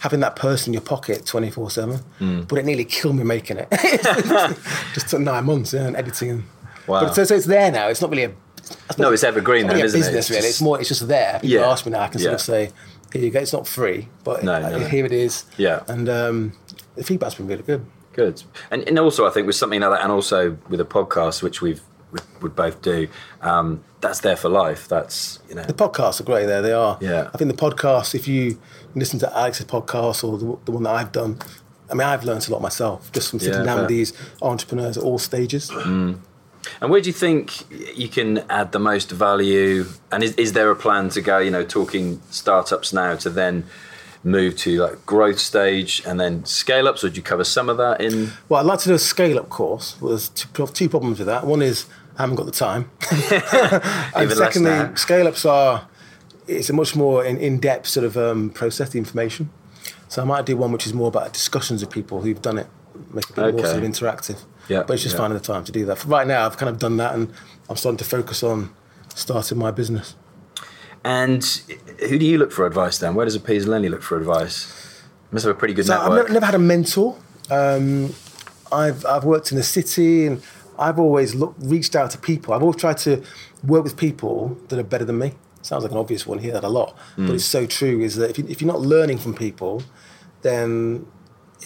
having 0.00 0.20
that 0.20 0.36
person 0.36 0.70
in 0.70 0.74
your 0.74 0.82
pocket 0.82 1.24
24 1.26 1.70
7. 1.70 1.96
Hmm. 2.18 2.40
But 2.42 2.58
it 2.58 2.64
nearly 2.64 2.84
killed 2.84 3.16
me 3.16 3.22
making 3.24 3.58
it. 3.58 3.68
Just 4.94 5.08
took 5.08 5.20
nine 5.20 5.44
months 5.44 5.72
yeah, 5.72 5.86
and 5.86 5.96
editing. 5.96 6.44
Wow. 6.86 7.00
But 7.04 7.14
so, 7.14 7.24
so 7.24 7.34
it's 7.36 7.46
there 7.46 7.70
now. 7.72 7.88
It's 7.88 8.00
not 8.00 8.10
really 8.10 8.24
a. 8.24 8.32
No, 8.98 9.12
it's 9.12 9.24
evergreen 9.24 9.66
then, 9.66 9.78
isn't 9.80 9.98
it? 9.98 10.02
business 10.02 10.16
It's 10.16 10.30
really. 10.30 10.48
It's 10.48 10.60
more. 10.60 10.78
It's 10.78 10.88
just 10.88 11.06
there. 11.08 11.34
People 11.40 11.48
Yeah. 11.48 11.70
ask 11.70 11.84
me 11.86 11.92
now. 11.92 12.00
I 12.00 12.08
can 12.08 12.20
sort 12.20 12.34
of 12.34 12.40
say, 12.40 12.70
"Here 13.12 13.22
you 13.22 13.30
go." 13.30 13.40
It's 13.40 13.52
not 13.52 13.66
free, 13.66 14.08
but 14.24 14.42
No, 14.44 14.54
uh, 14.54 14.58
no, 14.60 14.78
no. 14.78 14.86
here 14.86 15.04
it 15.04 15.12
is. 15.12 15.44
Yeah. 15.56 15.82
And 15.88 16.08
um, 16.08 16.52
the 16.96 17.04
feedback's 17.04 17.34
been 17.36 17.46
really 17.46 17.62
good. 17.62 17.84
Good. 18.12 18.42
And, 18.70 18.86
and 18.88 18.98
also, 18.98 19.26
I 19.26 19.30
think 19.30 19.46
with 19.48 19.56
something 19.56 19.80
like 19.80 19.90
that, 19.90 20.02
and 20.02 20.12
also 20.12 20.56
with 20.68 20.80
a 20.80 20.84
podcast, 20.84 21.42
which 21.42 21.60
we've 21.62 21.80
we 22.12 22.20
would 22.42 22.54
both 22.54 22.80
do, 22.80 23.08
um, 23.42 23.82
that's 24.00 24.20
there 24.20 24.36
for 24.36 24.48
life. 24.48 24.86
That's 24.86 25.40
you 25.48 25.56
know, 25.56 25.64
The 25.64 25.72
podcasts 25.72 26.20
are 26.20 26.24
great. 26.24 26.46
There 26.46 26.62
they 26.62 26.72
are. 26.72 26.96
Yeah. 27.00 27.28
I 27.34 27.38
think 27.38 27.50
the 27.50 27.56
podcast. 27.56 28.14
If 28.14 28.28
you 28.28 28.60
listen 28.94 29.18
to 29.18 29.36
Alex's 29.36 29.66
podcast 29.66 30.22
or 30.22 30.38
the, 30.38 30.56
the 30.66 30.70
one 30.70 30.84
that 30.84 30.90
I've 30.94 31.10
done, 31.10 31.38
I 31.90 31.94
mean, 31.94 32.06
I've 32.06 32.22
learned 32.24 32.46
a 32.48 32.52
lot 32.52 32.62
myself 32.62 33.10
just 33.10 33.30
from 33.30 33.40
sitting 33.40 33.58
Yeah, 33.60 33.64
down 33.64 33.78
with 33.80 33.88
these 33.88 34.12
entrepreneurs 34.42 34.96
at 34.96 35.02
all 35.02 35.18
stages. 35.18 35.70
And 36.80 36.90
where 36.90 37.00
do 37.00 37.08
you 37.08 37.12
think 37.12 37.64
you 37.96 38.08
can 38.08 38.38
add 38.50 38.72
the 38.72 38.78
most 38.78 39.10
value? 39.10 39.86
And 40.10 40.22
is, 40.22 40.34
is 40.36 40.52
there 40.52 40.70
a 40.70 40.76
plan 40.76 41.08
to 41.10 41.20
go, 41.20 41.38
you 41.38 41.50
know, 41.50 41.64
talking 41.64 42.20
startups 42.30 42.92
now 42.92 43.16
to 43.16 43.30
then 43.30 43.64
move 44.22 44.56
to 44.56 44.80
like 44.80 45.04
growth 45.04 45.38
stage 45.38 46.02
and 46.06 46.18
then 46.18 46.44
scale 46.46 46.88
ups, 46.88 47.04
or 47.04 47.10
do 47.10 47.16
you 47.16 47.22
cover 47.22 47.44
some 47.44 47.68
of 47.68 47.76
that 47.76 48.00
in? 48.00 48.30
Well, 48.48 48.60
I'd 48.60 48.66
like 48.66 48.78
to 48.80 48.88
do 48.88 48.94
a 48.94 48.98
scale 48.98 49.38
up 49.38 49.48
course. 49.48 50.00
Well, 50.00 50.10
there's 50.10 50.30
two, 50.30 50.66
two 50.68 50.88
problems 50.88 51.18
with 51.18 51.26
that. 51.26 51.46
One 51.46 51.62
is 51.62 51.86
I 52.16 52.22
haven't 52.22 52.36
got 52.36 52.46
the 52.46 52.52
time. 52.52 52.90
and 53.30 54.24
Even 54.24 54.36
secondly, 54.36 54.96
scale 54.96 55.28
ups 55.28 55.44
are 55.44 55.88
it's 56.46 56.70
a 56.70 56.72
much 56.72 56.94
more 56.94 57.24
in, 57.24 57.38
in 57.38 57.58
depth 57.58 57.86
sort 57.88 58.04
of 58.04 58.16
um, 58.16 58.50
process 58.50 58.90
the 58.90 58.98
information. 58.98 59.50
So 60.08 60.22
I 60.22 60.24
might 60.24 60.46
do 60.46 60.56
one 60.56 60.72
which 60.72 60.86
is 60.86 60.94
more 60.94 61.08
about 61.08 61.32
discussions 61.32 61.82
with 61.82 61.92
people 61.92 62.22
who've 62.22 62.40
done 62.40 62.58
it, 62.58 62.66
make 63.12 63.24
it 63.24 63.38
a 63.38 63.42
bit 63.46 63.54
more 63.54 63.66
sort 63.66 63.82
of 63.82 63.90
interactive. 63.90 64.44
Yeah, 64.68 64.82
But 64.86 64.94
it's 64.94 65.02
just 65.02 65.14
yeah. 65.14 65.20
finding 65.20 65.38
the 65.38 65.44
time 65.44 65.64
to 65.64 65.72
do 65.72 65.84
that. 65.86 65.98
For 65.98 66.08
right 66.08 66.26
now, 66.26 66.46
I've 66.46 66.56
kind 66.56 66.70
of 66.70 66.78
done 66.78 66.96
that, 66.98 67.14
and 67.14 67.32
I'm 67.68 67.76
starting 67.76 67.98
to 67.98 68.04
focus 68.04 68.42
on 68.42 68.74
starting 69.14 69.58
my 69.58 69.70
business. 69.70 70.14
And 71.04 71.44
who 72.08 72.18
do 72.18 72.24
you 72.24 72.38
look 72.38 72.50
for 72.50 72.66
advice 72.66 72.98
then? 72.98 73.14
Where 73.14 73.26
does 73.26 73.34
a 73.34 73.40
Piers 73.40 73.66
Linney 73.68 73.88
look 73.90 74.02
for 74.02 74.16
advice? 74.18 75.02
Must 75.30 75.44
have 75.44 75.54
a 75.54 75.58
pretty 75.58 75.74
good 75.74 75.86
So 75.86 75.98
I've 76.00 76.12
never, 76.12 76.28
never 76.30 76.46
had 76.46 76.54
a 76.54 76.58
mentor. 76.58 77.16
Um, 77.50 78.14
I've 78.72 79.04
I've 79.04 79.24
worked 79.24 79.50
in 79.52 79.56
the 79.58 79.62
city, 79.62 80.26
and 80.26 80.42
I've 80.78 80.98
always 80.98 81.34
looked, 81.34 81.60
reached 81.62 81.94
out 81.94 82.10
to 82.12 82.18
people. 82.18 82.54
I've 82.54 82.62
always 82.62 82.76
tried 82.80 82.98
to 82.98 83.22
work 83.64 83.84
with 83.84 83.96
people 83.96 84.56
that 84.68 84.78
are 84.78 84.82
better 84.84 85.04
than 85.04 85.18
me. 85.18 85.34
Sounds 85.62 85.82
like 85.82 85.92
an 85.92 85.98
obvious 85.98 86.26
one. 86.26 86.38
Hear 86.38 86.52
that 86.52 86.64
a 86.64 86.68
lot, 86.68 86.96
Mm. 87.16 87.26
but 87.26 87.34
it's 87.34 87.44
so 87.44 87.66
true. 87.66 88.00
Is 88.00 88.16
that 88.16 88.30
if, 88.30 88.38
you, 88.38 88.46
if 88.48 88.60
you're 88.62 88.72
not 88.72 88.80
learning 88.80 89.18
from 89.18 89.34
people, 89.34 89.82
then 90.42 91.06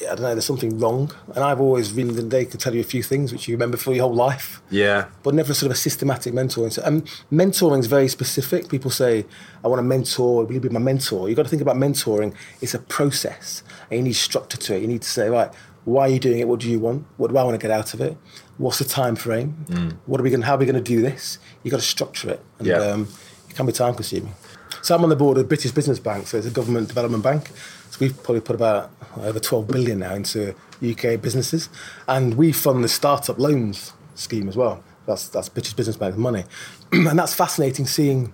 I 0.02 0.14
don't 0.14 0.23
know. 0.23 0.35
There's 0.35 0.45
something 0.45 0.78
wrong. 0.78 1.11
And 1.35 1.45
I've 1.45 1.61
always 1.61 1.93
really 1.93 2.23
they 2.23 2.45
could 2.45 2.61
tell 2.61 2.75
you 2.75 2.81
a 2.81 2.85
few 2.85 3.02
things 3.02 3.33
which 3.33 3.49
you 3.49 3.55
remember 3.55 3.76
for 3.76 3.93
your 3.95 4.07
whole 4.07 4.14
life 4.14 4.61
yeah, 4.71 5.07
but 5.23 5.35
never 5.35 5.55
sort 5.55 5.71
of 5.71 5.76
a 5.76 5.81
systematic 5.81 6.33
mentoring. 6.35 6.73
So, 6.73 6.83
um, 6.85 7.02
mentoring 7.33 7.81
is 7.81 7.87
very 7.87 8.09
specific. 8.09 8.69
People 8.69 8.90
say, 8.90 9.26
I 9.64 9.69
want 9.69 9.81
a 9.81 9.83
mentor, 9.85 10.45
will 10.45 10.52
you 10.52 10.61
be 10.61 10.69
my 10.69 10.78
mentor? 10.81 11.28
You've 11.28 11.37
got 11.37 11.45
to 11.45 11.49
think 11.49 11.62
about 11.62 11.76
mentoring. 11.76 12.35
It's 12.61 12.75
a 12.75 12.78
process 12.78 13.62
and 13.90 13.99
you 13.99 14.05
need 14.05 14.12
structure 14.14 14.59
to 14.59 14.76
it. 14.76 14.83
You 14.83 14.88
need 14.88 15.02
to 15.02 15.09
say, 15.09 15.28
right, 15.28 15.50
why 15.85 16.02
are 16.02 16.09
you 16.09 16.21
doing 16.21 16.38
it? 16.40 16.49
What 16.49 16.61
do 16.61 16.71
you 16.71 16.78
want? 16.78 17.07
What 17.17 17.31
do 17.31 17.37
I 17.38 17.45
want 17.45 17.59
to 17.59 17.64
get 17.67 17.71
out 17.71 17.95
of 17.95 18.00
it? 18.00 18.17
What's 18.59 18.78
the 18.78 18.85
time 18.85 19.17
frame? 19.17 19.97
What 20.07 20.21
are 20.21 20.25
we 20.25 20.31
going? 20.31 20.43
How 20.43 20.55
are 20.55 20.59
we 20.59 20.67
going 20.67 20.75
to 20.76 20.81
do 20.83 21.00
this? 21.00 21.38
You've 21.62 21.73
got 21.73 21.81
to 21.81 21.87
structure 21.87 22.31
it. 22.31 22.45
And, 22.59 22.67
Yeah. 22.69 22.78
um, 22.78 23.09
it 23.49 23.57
can 23.57 23.64
be 23.67 23.73
time 23.73 23.95
consuming. 23.95 24.35
So 24.83 24.95
I'm 24.95 25.02
on 25.02 25.09
the 25.11 25.17
board 25.17 25.37
of 25.38 25.45
the 25.45 25.49
British 25.49 25.73
Business 25.73 25.99
Bank, 25.99 26.26
so 26.26 26.37
it's 26.38 26.47
a 26.47 26.50
government 26.50 26.88
development 26.88 27.23
bank. 27.23 27.50
So 27.90 27.99
we've 28.00 28.23
probably 28.23 28.40
put 28.40 28.54
about 28.57 28.90
over 29.16 29.40
12 29.40 29.66
billion 29.68 29.99
now 30.00 30.14
into 30.14 30.54
UK 30.83 31.21
businesses, 31.21 31.68
and 32.07 32.35
we 32.35 32.52
fund 32.52 32.85
the 32.85 32.88
startup 32.88 33.38
loans 33.38 33.92
scheme 34.14 34.49
as 34.49 34.57
well. 34.57 34.83
That's 35.07 35.28
that's 35.28 35.49
British 35.49 35.73
Business 35.75 35.97
Bank's 35.97 36.18
money, 36.18 36.45
and 36.92 37.18
that's 37.18 37.35
fascinating 37.35 37.87
seeing 37.87 38.33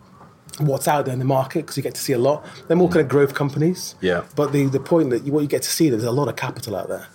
what's 0.58 0.86
out 0.86 1.04
there 1.04 1.12
in 1.12 1.18
the 1.18 1.24
market 1.24 1.60
because 1.62 1.76
you 1.76 1.82
get 1.82 1.94
to 1.94 2.00
see 2.00 2.12
a 2.12 2.18
lot. 2.18 2.44
They're 2.68 2.76
more 2.76 2.88
kind 2.88 3.00
of 3.00 3.08
growth 3.08 3.34
companies. 3.34 3.94
Yeah. 4.00 4.24
But 4.36 4.52
the 4.52 4.66
the 4.66 4.80
point 4.80 5.10
that 5.10 5.24
you, 5.24 5.32
what 5.32 5.40
you 5.40 5.48
get 5.48 5.62
to 5.62 5.70
see 5.70 5.88
that 5.90 5.96
there's 5.96 6.08
a 6.08 6.12
lot 6.12 6.28
of 6.28 6.36
capital 6.36 6.76
out 6.76 6.88
there. 6.88 7.08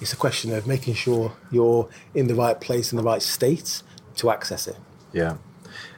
It's 0.00 0.14
a 0.14 0.16
question 0.16 0.54
of 0.54 0.66
making 0.66 0.94
sure 0.94 1.32
you're 1.50 1.90
in 2.14 2.26
the 2.26 2.34
right 2.34 2.58
place 2.58 2.90
in 2.90 2.96
the 2.96 3.02
right 3.02 3.20
state 3.20 3.82
to 4.16 4.30
access 4.30 4.66
it. 4.66 4.76
yeah. 5.12 5.36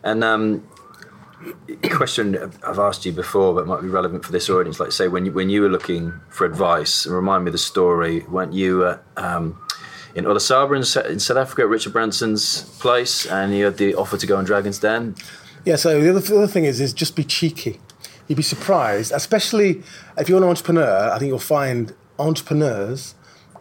And 0.02 0.24
um, 0.24 0.66
question 1.90 2.36
I've 2.66 2.78
asked 2.78 3.04
you 3.06 3.12
before, 3.12 3.54
but 3.54 3.66
might 3.66 3.82
be 3.82 3.88
relevant 3.88 4.24
for 4.24 4.32
this 4.32 4.50
audience. 4.50 4.80
Like, 4.80 4.92
say, 4.92 5.08
when 5.08 5.26
you, 5.26 5.32
when 5.32 5.50
you 5.50 5.62
were 5.62 5.68
looking 5.68 6.12
for 6.28 6.44
advice, 6.44 7.06
remind 7.06 7.44
me 7.44 7.50
the 7.50 7.58
story. 7.58 8.20
Weren't 8.28 8.52
you 8.52 8.84
uh, 8.84 8.98
um, 9.16 9.60
in 10.14 10.24
Ulusaba 10.24 10.76
in, 10.76 11.12
in 11.12 11.20
South 11.20 11.36
Africa 11.36 11.62
at 11.62 11.68
Richard 11.68 11.92
Branson's 11.92 12.62
place, 12.78 13.26
and 13.26 13.54
you 13.54 13.64
had 13.64 13.78
the 13.78 13.94
offer 13.94 14.16
to 14.16 14.26
go 14.26 14.36
on 14.36 14.44
Dragon's 14.44 14.78
Den? 14.78 15.14
Yeah. 15.64 15.76
So 15.76 16.00
the 16.00 16.10
other, 16.10 16.20
the 16.20 16.36
other 16.36 16.46
thing 16.46 16.64
is, 16.64 16.80
is 16.80 16.92
just 16.92 17.16
be 17.16 17.24
cheeky. 17.24 17.80
you'd 18.30 18.36
be 18.36 18.42
surprised, 18.42 19.12
especially 19.12 19.82
if 20.16 20.28
you're 20.28 20.38
an 20.38 20.48
entrepreneur. 20.48 21.10
I 21.10 21.18
think 21.18 21.30
you'll 21.30 21.38
find 21.38 21.94
entrepreneurs 22.18 23.14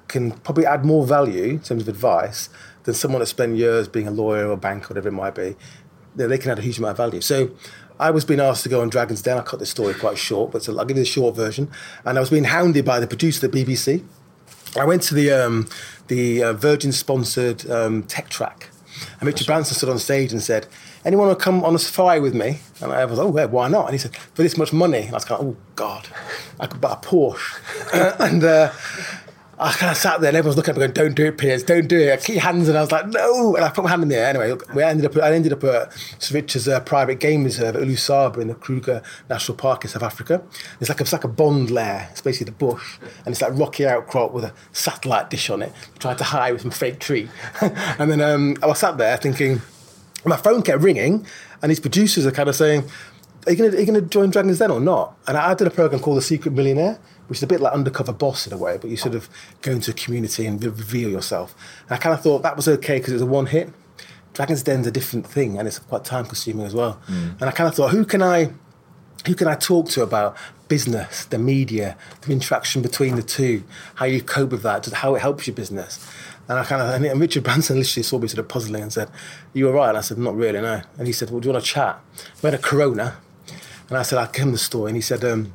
can 0.08 0.32
probably 0.32 0.66
add 0.66 0.86
more 0.86 1.06
value 1.06 1.52
in 1.52 1.60
terms 1.60 1.84
of 1.84 1.88
advice 1.88 2.50
than 2.84 2.94
someone 2.94 3.20
that 3.20 3.28
spent 3.28 3.56
years 3.56 3.88
being 3.88 4.08
a 4.08 4.12
lawyer 4.12 4.48
or 4.48 4.54
a 4.54 4.58
banker, 4.58 4.90
whatever 4.90 5.08
it 5.08 5.14
might 5.14 5.36
be. 5.36 5.56
They 6.28 6.38
can 6.38 6.52
add 6.52 6.60
a 6.60 6.62
huge 6.62 6.78
amount 6.78 6.92
of 6.92 6.98
value. 6.98 7.22
So 7.22 7.52
I 8.00 8.12
was 8.12 8.24
being 8.26 8.40
asked 8.40 8.64
to 8.64 8.70
go 8.70 8.82
on 8.82 8.90
Dragon's 8.90 9.22
Den. 9.22 9.38
I 9.38 9.42
cut 9.42 9.60
this 9.60 9.70
story 9.70 9.94
quite 9.94 10.18
short, 10.18 10.52
but 10.52 10.64
so 10.64 10.78
I'll 10.78 10.86
give 10.86 10.98
you 10.98 11.04
the 11.04 11.10
short 11.10 11.36
version. 11.36 11.70
And 12.06 12.18
I 12.18 12.22
was 12.22 12.30
being 12.30 12.46
hounded 12.46 12.86
by 12.86 13.00
the 13.00 13.08
producer 13.08 13.46
at 13.46 13.52
the 13.52 13.64
BBC. 13.66 14.04
I 14.78 14.86
went 14.86 15.02
to 15.04 15.16
the 15.16 15.32
um, 15.32 15.68
the 16.08 16.44
uh, 16.44 16.54
Virgin 16.54 16.92
sponsored 16.92 17.70
um, 17.70 18.04
tech 18.04 18.30
track, 18.30 18.70
and 19.20 19.28
Richard 19.28 19.48
Branson 19.48 19.76
stood 19.76 19.90
on 19.90 19.98
stage 20.00 20.32
and 20.32 20.42
said, 20.42 20.68
"Anyone 21.04 21.28
want 21.28 21.40
to 21.40 21.44
come 21.44 21.64
on 21.64 21.76
a 21.76 21.80
safari 21.80 22.20
with 22.20 22.36
me?" 22.36 22.60
And 22.82 22.92
I 22.92 23.04
was, 23.06 23.18
like, 23.18 23.28
"Oh, 23.28 23.38
yeah, 23.38 23.46
why 23.46 23.68
not?" 23.68 23.86
And 23.86 23.94
he 23.94 23.98
said, 23.98 24.16
"For 24.16 24.44
this 24.44 24.58
much 24.58 24.72
money." 24.72 25.02
And 25.02 25.10
I 25.10 25.14
was 25.14 25.26
kind 25.26 25.42
of, 25.42 25.48
"Oh 25.48 25.58
God, 25.76 26.08
I 26.60 26.68
could 26.68 26.80
buy 26.80 26.94
a 26.94 26.98
Porsche." 26.98 28.20
and 28.20 28.44
uh, 28.44 28.72
I 29.62 29.74
kind 29.74 29.92
of 29.92 29.98
sat 29.98 30.22
there 30.22 30.30
and 30.30 30.38
everyone's 30.38 30.56
looking 30.56 30.72
at 30.72 30.78
me 30.78 30.88
going, 30.88 30.94
don't 30.94 31.16
do 31.16 31.26
it, 31.26 31.38
Piers, 31.38 31.64
don't 31.64 31.88
do 31.88 32.00
it. 32.00 32.14
I 32.14 32.18
keep 32.18 32.38
hands 32.38 32.70
and 32.70 32.78
I 32.78 32.82
was 32.82 32.94
like, 32.94 33.08
no. 33.08 33.56
And 33.58 33.66
I 33.66 33.70
put 33.70 33.84
my 33.84 33.90
hand 33.90 34.04
in 34.04 34.08
the 34.08 34.16
air. 34.16 34.28
Anyway, 34.28 34.56
we 34.74 34.82
ended 34.82 35.06
up, 35.06 35.22
I 35.22 35.34
ended 35.34 35.52
up 35.52 35.64
at 35.66 35.92
Sir 36.18 36.36
Richard's 36.36 36.68
uh, 36.68 36.80
private 36.80 37.20
game 37.20 37.44
reserve 37.44 37.76
at 37.76 37.82
Ulusaba 37.82 38.38
in 38.38 38.48
the 38.48 38.56
Kruger 38.56 39.02
National 39.30 39.58
Park 39.58 39.84
in 39.84 39.90
South 39.90 40.04
Africa. 40.04 40.42
It's 40.80 40.90
like, 40.90 41.02
a, 41.02 41.04
it's 41.04 41.12
like 41.12 41.26
a 41.26 41.28
bond 41.28 41.72
lair. 41.72 42.08
It's 42.12 42.22
basically 42.22 42.46
the 42.46 42.58
bush. 42.58 43.00
And 43.26 43.34
it's 43.34 43.42
like 43.42 43.52
rocky 43.58 43.86
outcrop 43.86 44.32
with 44.32 44.46
a 44.46 44.54
satellite 44.72 45.30
dish 45.30 45.50
on 45.50 45.62
it. 45.62 45.74
Tried 46.00 46.20
to 46.20 46.24
hide 46.24 46.54
with 46.54 46.62
some 46.62 46.72
fake 46.72 47.00
tree. 47.00 47.30
and 47.62 48.10
then 48.10 48.22
um, 48.22 48.56
I 48.64 48.68
was 48.68 48.80
sat 48.80 48.98
there 48.98 49.18
thinking, 49.18 49.62
my 50.26 50.38
phone 50.38 50.62
kept 50.62 50.82
ringing 50.82 51.26
and 51.62 51.70
these 51.70 51.80
producers 51.82 52.26
are 52.26 52.32
kind 52.32 52.48
of 52.48 52.56
saying, 52.56 52.90
are 53.46 53.52
you 53.52 53.58
going 53.58 53.94
to 53.94 54.02
join 54.02 54.30
Dragon's 54.30 54.60
Den 54.60 54.72
or 54.72 54.80
not? 54.80 55.18
And 55.28 55.38
I 55.38 55.54
did 55.54 55.68
a 55.68 55.72
program 55.72 56.02
called 56.02 56.18
The 56.18 56.22
Secret 56.22 56.54
Millionaire, 56.54 57.00
which 57.30 57.40
is 57.40 57.44
a 57.44 57.48
bit 57.48 57.62
like 57.62 57.74
undercover 57.74 58.12
boss 58.12 58.48
in 58.48 58.54
a 58.54 58.58
way, 58.58 58.78
but 58.78 58.90
you 58.90 58.98
sort 58.98 59.16
of 59.16 59.30
go 59.62 59.72
into 59.72 59.92
a 59.92 59.94
community 59.94 60.46
and 60.48 60.64
reveal 60.64 61.10
yourself. 61.10 61.56
And 61.88 61.92
I 61.96 61.98
kind 61.98 62.14
of 62.14 62.22
thought 62.22 62.42
that 62.42 62.56
was 62.56 62.68
okay 62.68 62.98
because 62.98 63.12
it 63.12 63.16
was 63.16 63.22
a 63.22 63.28
one 63.28 63.46
hit. 63.46 63.70
Dragon's 64.34 64.64
Den's 64.64 64.88
a 64.88 64.92
different 64.92 65.28
thing 65.28 65.58
and 65.58 65.68
it's 65.68 65.80
quite 65.80 66.04
time 66.04 66.26
consuming 66.26 66.66
as 66.66 66.74
well. 66.74 67.00
And 67.40 67.44
I 67.44 67.52
kind 67.52 67.68
of 67.68 67.76
thought, 67.76 67.92
who 67.92 68.04
can 68.04 68.22
I, 68.24 68.52
who 69.28 69.36
can 69.36 69.48
I 69.48 69.56
talk 69.56 69.90
to 69.90 70.02
about 70.02 70.36
business, 70.70 71.26
the 71.26 71.38
media, 71.38 71.98
the 72.22 72.32
interaction 72.32 72.82
between 72.82 73.16
the 73.16 73.24
two, 73.24 73.64
how 73.96 74.06
you 74.06 74.22
cope 74.22 74.52
with 74.52 74.64
that, 74.64 74.84
just 74.84 74.98
how 74.98 75.14
it 75.16 75.22
helps 75.22 75.46
your 75.46 75.56
business. 75.56 76.04
And 76.48 76.58
I 76.58 76.64
kind 76.64 76.82
of, 76.82 77.12
and 77.12 77.22
Richard 77.22 77.44
Branson 77.44 77.78
literally 77.80 78.04
saw 78.04 78.18
me 78.18 78.28
sort 78.28 78.40
of 78.40 78.48
puzzling 78.48 78.82
and 78.82 78.92
said, 78.92 79.10
"You 79.54 79.68
all 79.68 79.74
right?" 79.74 79.90
And 79.90 79.98
I 80.00 80.02
said, 80.02 80.18
"Not 80.18 80.36
really, 80.36 80.60
no." 80.60 80.82
And 80.98 81.06
he 81.06 81.14
said, 81.14 81.30
"Well, 81.30 81.40
do 81.40 81.48
you 81.48 81.54
want 81.54 81.64
to 81.64 81.72
chat?" 81.72 82.00
We 82.42 82.50
had 82.50 82.60
a 82.60 82.62
Corona, 82.62 83.18
and 83.88 83.98
I 83.98 84.02
said, 84.02 84.18
"I'll 84.18 84.32
give 84.32 84.46
him 84.46 84.52
the 84.52 84.58
story." 84.58 84.90
And 84.90 84.96
he 84.96 85.02
said, 85.02 85.24
um, 85.24 85.54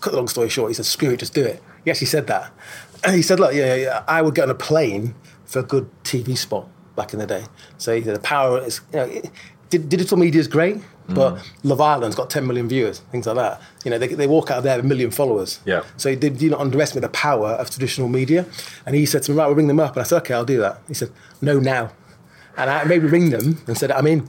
"Cut 0.00 0.10
the 0.10 0.16
long 0.16 0.28
story 0.28 0.48
short," 0.48 0.70
he 0.70 0.74
said, 0.74 0.86
"Screw 0.86 1.10
it, 1.10 1.20
just 1.20 1.34
do 1.34 1.44
it." 1.44 1.62
He 1.84 1.90
actually 1.90 2.06
said 2.08 2.26
that, 2.26 2.52
and 3.04 3.14
he 3.14 3.22
said, 3.22 3.40
"Look, 3.40 3.54
yeah, 3.54 3.74
yeah, 3.74 4.04
I 4.08 4.22
would 4.22 4.34
get 4.34 4.44
on 4.44 4.50
a 4.50 4.54
plane 4.54 5.14
for 5.44 5.60
a 5.60 5.62
good 5.62 5.88
TV 6.04 6.36
spot 6.36 6.68
back 6.96 7.12
in 7.12 7.18
the 7.18 7.26
day." 7.26 7.44
So 7.78 7.94
he 7.94 8.02
said, 8.02 8.16
"The 8.16 8.20
power 8.20 8.60
is, 8.60 8.80
you 8.92 8.98
know, 8.98 9.04
it, 9.70 9.88
digital 9.88 10.16
media 10.16 10.40
is 10.40 10.48
great." 10.48 10.78
But 11.08 11.36
mm. 11.36 11.46
Love 11.62 11.80
Island's 11.80 12.16
got 12.16 12.28
10 12.28 12.46
million 12.46 12.68
viewers, 12.68 12.98
things 13.10 13.26
like 13.26 13.36
that. 13.36 13.62
You 13.82 13.90
know, 13.90 13.98
they, 13.98 14.08
they 14.08 14.26
walk 14.26 14.50
out 14.50 14.58
of 14.58 14.64
there 14.64 14.76
with 14.76 14.84
a 14.84 14.88
million 14.88 15.10
followers. 15.10 15.60
Yeah. 15.64 15.82
So 15.96 16.14
they 16.14 16.28
do 16.28 16.44
you 16.44 16.50
not 16.50 16.60
underestimate 16.60 17.00
the 17.00 17.08
power 17.08 17.52
of 17.52 17.70
traditional 17.70 18.08
media. 18.08 18.44
And 18.84 18.94
he 18.94 19.06
said 19.06 19.22
to 19.22 19.32
me, 19.32 19.38
right, 19.38 19.46
we'll 19.46 19.56
ring 19.56 19.68
them 19.68 19.80
up. 19.80 19.96
And 19.96 20.02
I 20.02 20.04
said, 20.04 20.18
okay, 20.18 20.34
I'll 20.34 20.44
do 20.44 20.58
that. 20.58 20.82
He 20.86 20.92
said, 20.92 21.10
no, 21.40 21.58
now. 21.58 21.92
And 22.58 22.68
I 22.68 22.84
maybe 22.84 23.06
ring 23.06 23.30
them 23.30 23.58
and 23.66 23.78
said, 23.78 23.90
I'm 23.90 24.06
in. 24.06 24.28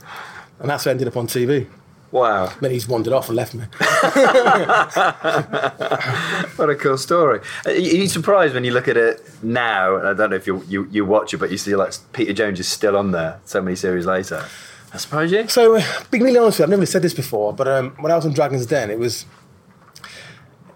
And 0.59 0.69
that's 0.69 0.87
I 0.87 0.91
ended 0.91 1.07
up 1.09 1.17
on 1.17 1.27
TV. 1.27 1.67
Wow. 2.11 2.51
Then 2.59 2.71
he's 2.71 2.87
wandered 2.87 3.13
off 3.13 3.29
and 3.29 3.35
left 3.35 3.53
me. 3.53 3.65
What 6.59 6.69
a 6.69 6.75
cool 6.75 6.97
story. 6.97 7.39
Are 7.65 7.71
you 7.71 8.07
surprised 8.07 8.53
when 8.53 8.65
you 8.65 8.71
look 8.71 8.87
at 8.89 8.97
it 8.97 9.21
now? 9.41 9.95
And 9.95 10.07
I 10.07 10.13
don't 10.13 10.31
know 10.31 10.35
if 10.35 10.45
you, 10.45 10.63
you, 10.67 10.87
you 10.91 11.05
watch 11.05 11.33
it, 11.33 11.37
but 11.37 11.51
you 11.51 11.57
see 11.57 11.75
like 11.75 11.93
Peter 12.11 12.33
Jones 12.33 12.59
is 12.59 12.67
still 12.67 12.97
on 12.97 13.11
there 13.11 13.39
so 13.45 13.61
many 13.61 13.77
series 13.77 14.05
later. 14.05 14.45
I 14.93 14.97
suppose 14.97 15.31
you. 15.31 15.47
So, 15.47 15.77
uh, 15.77 15.83
being 16.11 16.23
really 16.23 16.37
honest 16.37 16.59
with 16.59 16.59
you, 16.59 16.63
I've 16.65 16.69
never 16.79 16.85
said 16.85 17.01
this 17.01 17.13
before, 17.13 17.53
but 17.53 17.67
um, 17.67 17.91
when 17.99 18.11
I 18.11 18.15
was 18.15 18.25
on 18.25 18.33
Dragon's 18.33 18.65
Den, 18.65 18.89
it 18.89 18.99
was, 18.99 19.25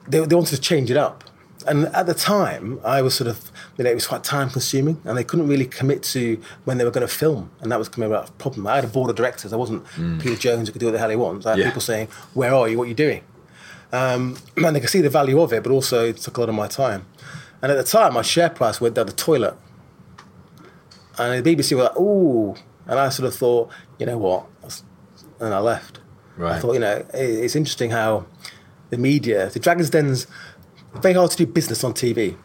they, 0.07 0.19
they 0.19 0.35
wanted 0.35 0.55
to 0.55 0.61
change 0.61 0.89
it 0.89 0.97
up. 0.97 1.23
And 1.67 1.87
at 1.87 2.05
the 2.05 2.13
time, 2.13 2.79
I 2.85 3.01
was 3.01 3.15
sort 3.15 3.27
of, 3.29 3.51
you 3.77 3.83
know, 3.83 3.89
it 3.89 3.95
was 3.95 4.05
quite 4.07 4.23
time 4.23 4.49
consuming 4.49 5.01
and 5.05 5.17
they 5.17 5.23
couldn't 5.23 5.47
really 5.47 5.65
commit 5.65 6.03
to 6.03 6.39
when 6.65 6.77
they 6.77 6.83
were 6.85 6.91
going 6.91 7.07
to 7.07 7.13
film. 7.13 7.49
And 7.61 7.71
that 7.71 7.79
was 7.79 7.89
coming 7.89 8.09
about 8.09 8.29
a 8.29 8.31
problem. 8.33 8.67
I 8.67 8.75
had 8.75 8.83
a 8.83 8.87
board 8.87 9.09
of 9.09 9.15
directors. 9.15 9.51
I 9.51 9.55
wasn't 9.55 9.83
Peter 10.19 10.35
Jones 10.35 10.67
who 10.67 10.73
could 10.73 10.79
do 10.79 10.85
what 10.87 10.91
the 10.91 10.99
hell 10.99 11.09
he 11.09 11.15
wants. 11.15 11.45
I 11.45 11.51
had 11.51 11.59
Yeah. 11.59 11.65
people 11.65 11.81
saying, 11.81 12.07
where 12.33 12.53
are 12.53 12.67
you? 12.69 12.77
What 12.77 12.83
are 12.85 12.87
you 12.89 12.93
doing? 12.93 13.23
Um, 13.91 14.37
and 14.57 14.75
they 14.75 14.79
could 14.79 14.89
see 14.89 15.01
the 15.01 15.09
value 15.09 15.41
of 15.41 15.51
it, 15.53 15.63
but 15.63 15.71
also 15.71 16.05
it 16.09 16.17
took 16.17 16.37
a 16.37 16.39
lot 16.41 16.49
of 16.49 16.55
my 16.55 16.67
time. 16.67 17.05
And 17.61 17.71
at 17.71 17.75
the 17.77 17.83
time, 17.83 18.13
my 18.13 18.21
share 18.21 18.49
price 18.49 18.79
went 18.81 18.95
down 18.95 19.05
the 19.07 19.11
toilet. 19.13 19.55
And 21.17 21.43
the 21.45 21.55
BBC 21.55 21.75
were 21.75 21.83
like, 21.83 21.97
ooh. 21.99 22.55
And 22.85 22.99
I 22.99 23.09
sort 23.09 23.27
of 23.27 23.35
thought, 23.35 23.69
you 23.99 24.05
know 24.05 24.17
what? 24.17 24.45
And 25.39 25.53
I 25.53 25.59
left. 25.59 25.99
I 26.39 26.59
thought, 26.59 26.73
you 26.73 26.79
know, 26.79 27.05
it's 27.13 27.55
interesting 27.55 27.91
how 27.91 28.25
the 28.89 28.97
media, 28.97 29.49
the 29.49 29.59
Dragon's 29.59 29.89
Den's 29.91 30.27
very 30.95 31.13
hard 31.13 31.31
to 31.31 31.37
do 31.37 31.45
business 31.45 31.83
on 31.83 31.93
TV. 31.93 32.35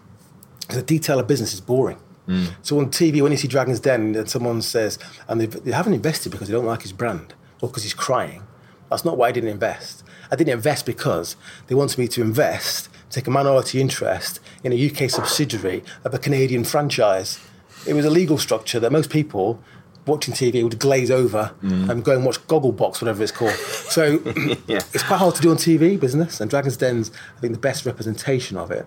Because 0.68 0.82
the 0.82 0.86
detail 0.86 1.18
of 1.18 1.26
business 1.26 1.54
is 1.54 1.62
boring. 1.62 1.98
Mm. 2.28 2.50
So 2.60 2.78
on 2.78 2.90
TV, 2.90 3.22
when 3.22 3.32
you 3.32 3.38
see 3.38 3.48
Dragon's 3.48 3.80
Den 3.80 4.14
and 4.14 4.28
someone 4.28 4.60
says, 4.60 4.98
and 5.26 5.40
they, 5.40 5.46
they 5.46 5.72
haven't 5.72 5.94
invested 5.94 6.30
because 6.30 6.46
they 6.46 6.52
don't 6.52 6.66
like 6.66 6.82
his 6.82 6.92
brand 6.92 7.32
or 7.62 7.70
because 7.70 7.84
he's 7.84 7.94
crying, 7.94 8.42
that's 8.90 9.04
not 9.04 9.16
why 9.16 9.28
I 9.28 9.32
didn't 9.32 9.48
invest. 9.48 10.04
I 10.30 10.36
didn't 10.36 10.52
invest 10.52 10.84
because 10.84 11.36
they 11.68 11.74
wanted 11.74 11.98
me 11.98 12.06
to 12.08 12.20
invest, 12.20 12.90
take 13.08 13.26
a 13.26 13.30
minority 13.30 13.80
interest 13.80 14.40
in 14.62 14.72
a 14.72 14.90
UK 14.90 15.10
subsidiary 15.10 15.82
of 16.04 16.12
a 16.12 16.18
Canadian 16.18 16.64
franchise. 16.64 17.40
It 17.86 17.94
was 17.94 18.04
a 18.04 18.10
legal 18.10 18.36
structure 18.36 18.78
that 18.78 18.92
most 18.92 19.08
people 19.08 19.62
watching 20.08 20.34
TV 20.34 20.62
would 20.64 20.78
glaze 20.78 21.10
over 21.10 21.54
and 21.62 22.04
go 22.04 22.12
and 22.16 22.24
watch 22.24 22.38
Gogglebox, 22.46 23.00
whatever 23.00 23.22
it's 23.22 23.32
called. 23.32 23.52
So 23.52 24.18
Yeah. 24.66 24.78
it's 24.92 25.02
quite 25.04 25.18
hard 25.18 25.34
to 25.36 25.42
do 25.42 25.50
on 25.50 25.56
TV 25.56 25.98
business, 26.00 26.40
and 26.40 26.50
Dragon's 26.50 26.76
Den's, 26.76 27.10
I 27.36 27.40
think, 27.40 27.52
the 27.52 27.60
best 27.60 27.86
representation 27.86 28.56
of 28.56 28.70
it. 28.70 28.86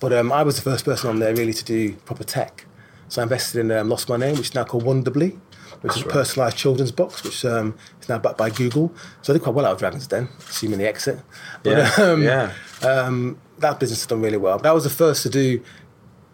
But 0.00 0.12
um, 0.12 0.32
I 0.32 0.42
was 0.42 0.56
the 0.56 0.62
first 0.62 0.84
person 0.84 1.08
on 1.10 1.18
there 1.20 1.34
really 1.34 1.52
to 1.54 1.64
do 1.64 1.92
proper 2.04 2.24
tech. 2.24 2.64
So 3.08 3.20
I 3.20 3.24
invested 3.24 3.60
in 3.60 3.70
um, 3.70 3.88
Lost 3.88 4.08
My 4.08 4.16
Name, 4.16 4.32
which 4.36 4.48
is 4.48 4.54
now 4.54 4.64
called 4.64 4.82
Wonderbly, 4.84 5.38
which 5.82 5.96
is 5.96 6.02
a 6.02 6.06
personalised 6.06 6.56
children's 6.56 6.90
box, 6.90 7.22
which 7.22 7.44
um, 7.44 7.76
is 8.02 8.08
now 8.08 8.18
backed 8.18 8.36
by 8.36 8.50
Google. 8.50 8.92
So 9.22 9.32
I 9.32 9.36
did 9.36 9.42
quite 9.44 9.54
well 9.54 9.64
out 9.66 9.72
of 9.74 9.78
Dragon's 9.78 10.06
Den, 10.08 10.28
assuming 10.48 10.78
the 10.80 10.88
exit. 10.88 11.20
But, 11.62 11.70
Yeah, 11.78 11.92
um, 12.04 12.22
yeah. 12.22 12.52
um, 12.82 13.38
that 13.58 13.78
business 13.78 14.00
has 14.00 14.06
done 14.06 14.20
really 14.22 14.36
well. 14.38 14.58
But 14.58 14.66
I 14.68 14.72
was 14.72 14.84
the 14.84 14.90
first 14.90 15.22
to 15.22 15.28
do 15.30 15.62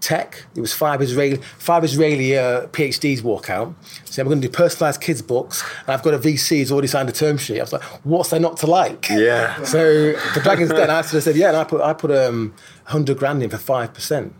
tech. 0.02 0.44
It 0.54 0.60
was 0.60 0.74
five 0.74 1.00
Israeli 1.00 1.38
five 1.58 1.84
Israeli 1.84 2.36
uh, 2.36 2.66
PhDs 2.66 3.22
walk 3.22 3.48
out. 3.48 3.74
So 4.04 4.22
"We're 4.22 4.30
going 4.30 4.42
to 4.42 4.48
do 4.48 4.52
personalised 4.52 5.00
kids 5.00 5.22
books, 5.22 5.64
and 5.80 5.90
I've 5.90 6.02
got 6.02 6.12
a 6.12 6.18
VC 6.18 6.58
who's 6.58 6.72
already 6.72 6.88
signed 6.88 7.08
a 7.08 7.12
term 7.12 7.38
sheet. 7.38 7.58
I 7.58 7.62
was 7.62 7.72
like, 7.72 7.82
what's 8.04 8.30
there 8.30 8.40
not 8.40 8.58
to 8.58 8.66
like? 8.66 9.08
Yeah. 9.08 9.62
So 9.62 10.14
for 10.34 10.40
Dragon's 10.40 10.70
Den, 10.70 10.90
I 10.90 11.00
sort 11.02 11.14
of 11.14 11.22
said, 11.22 11.36
yeah, 11.36 11.48
and 11.48 11.56
I 11.56 11.64
put 11.64 11.80
I 11.80 11.94
put 11.94 12.10
um, 12.10 12.54
hundred 12.84 13.16
grand 13.16 13.42
in 13.42 13.48
for 13.48 13.58
five 13.58 13.94
percent, 13.94 14.34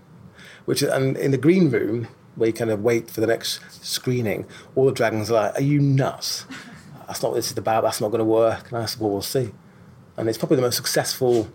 which 0.66 0.82
and 0.82 1.16
in 1.16 1.30
the 1.30 1.38
green 1.38 1.70
room 1.70 2.08
where 2.34 2.48
you 2.48 2.52
kind 2.52 2.70
of 2.70 2.82
wait 2.82 3.10
for 3.10 3.20
the 3.20 3.26
next 3.26 3.60
screening, 3.84 4.46
all 4.74 4.86
the 4.86 4.92
dragons 4.92 5.30
are 5.30 5.34
like, 5.34 5.58
are 5.58 5.62
you 5.62 5.78
nuts? 5.78 6.46
That's 7.06 7.22
not 7.22 7.32
what 7.32 7.36
this 7.36 7.50
is 7.50 7.58
about. 7.58 7.84
That's 7.84 8.00
not 8.00 8.08
going 8.08 8.20
to 8.20 8.24
work. 8.24 8.70
And 8.70 8.78
I 8.78 8.86
said, 8.86 9.00
well, 9.00 9.10
we'll 9.10 9.22
see. 9.22 9.52
And 10.16 10.28
it's 10.28 10.38
probably 10.38 10.56
the 10.56 10.62
most 10.62 10.76
successful. 10.76 11.48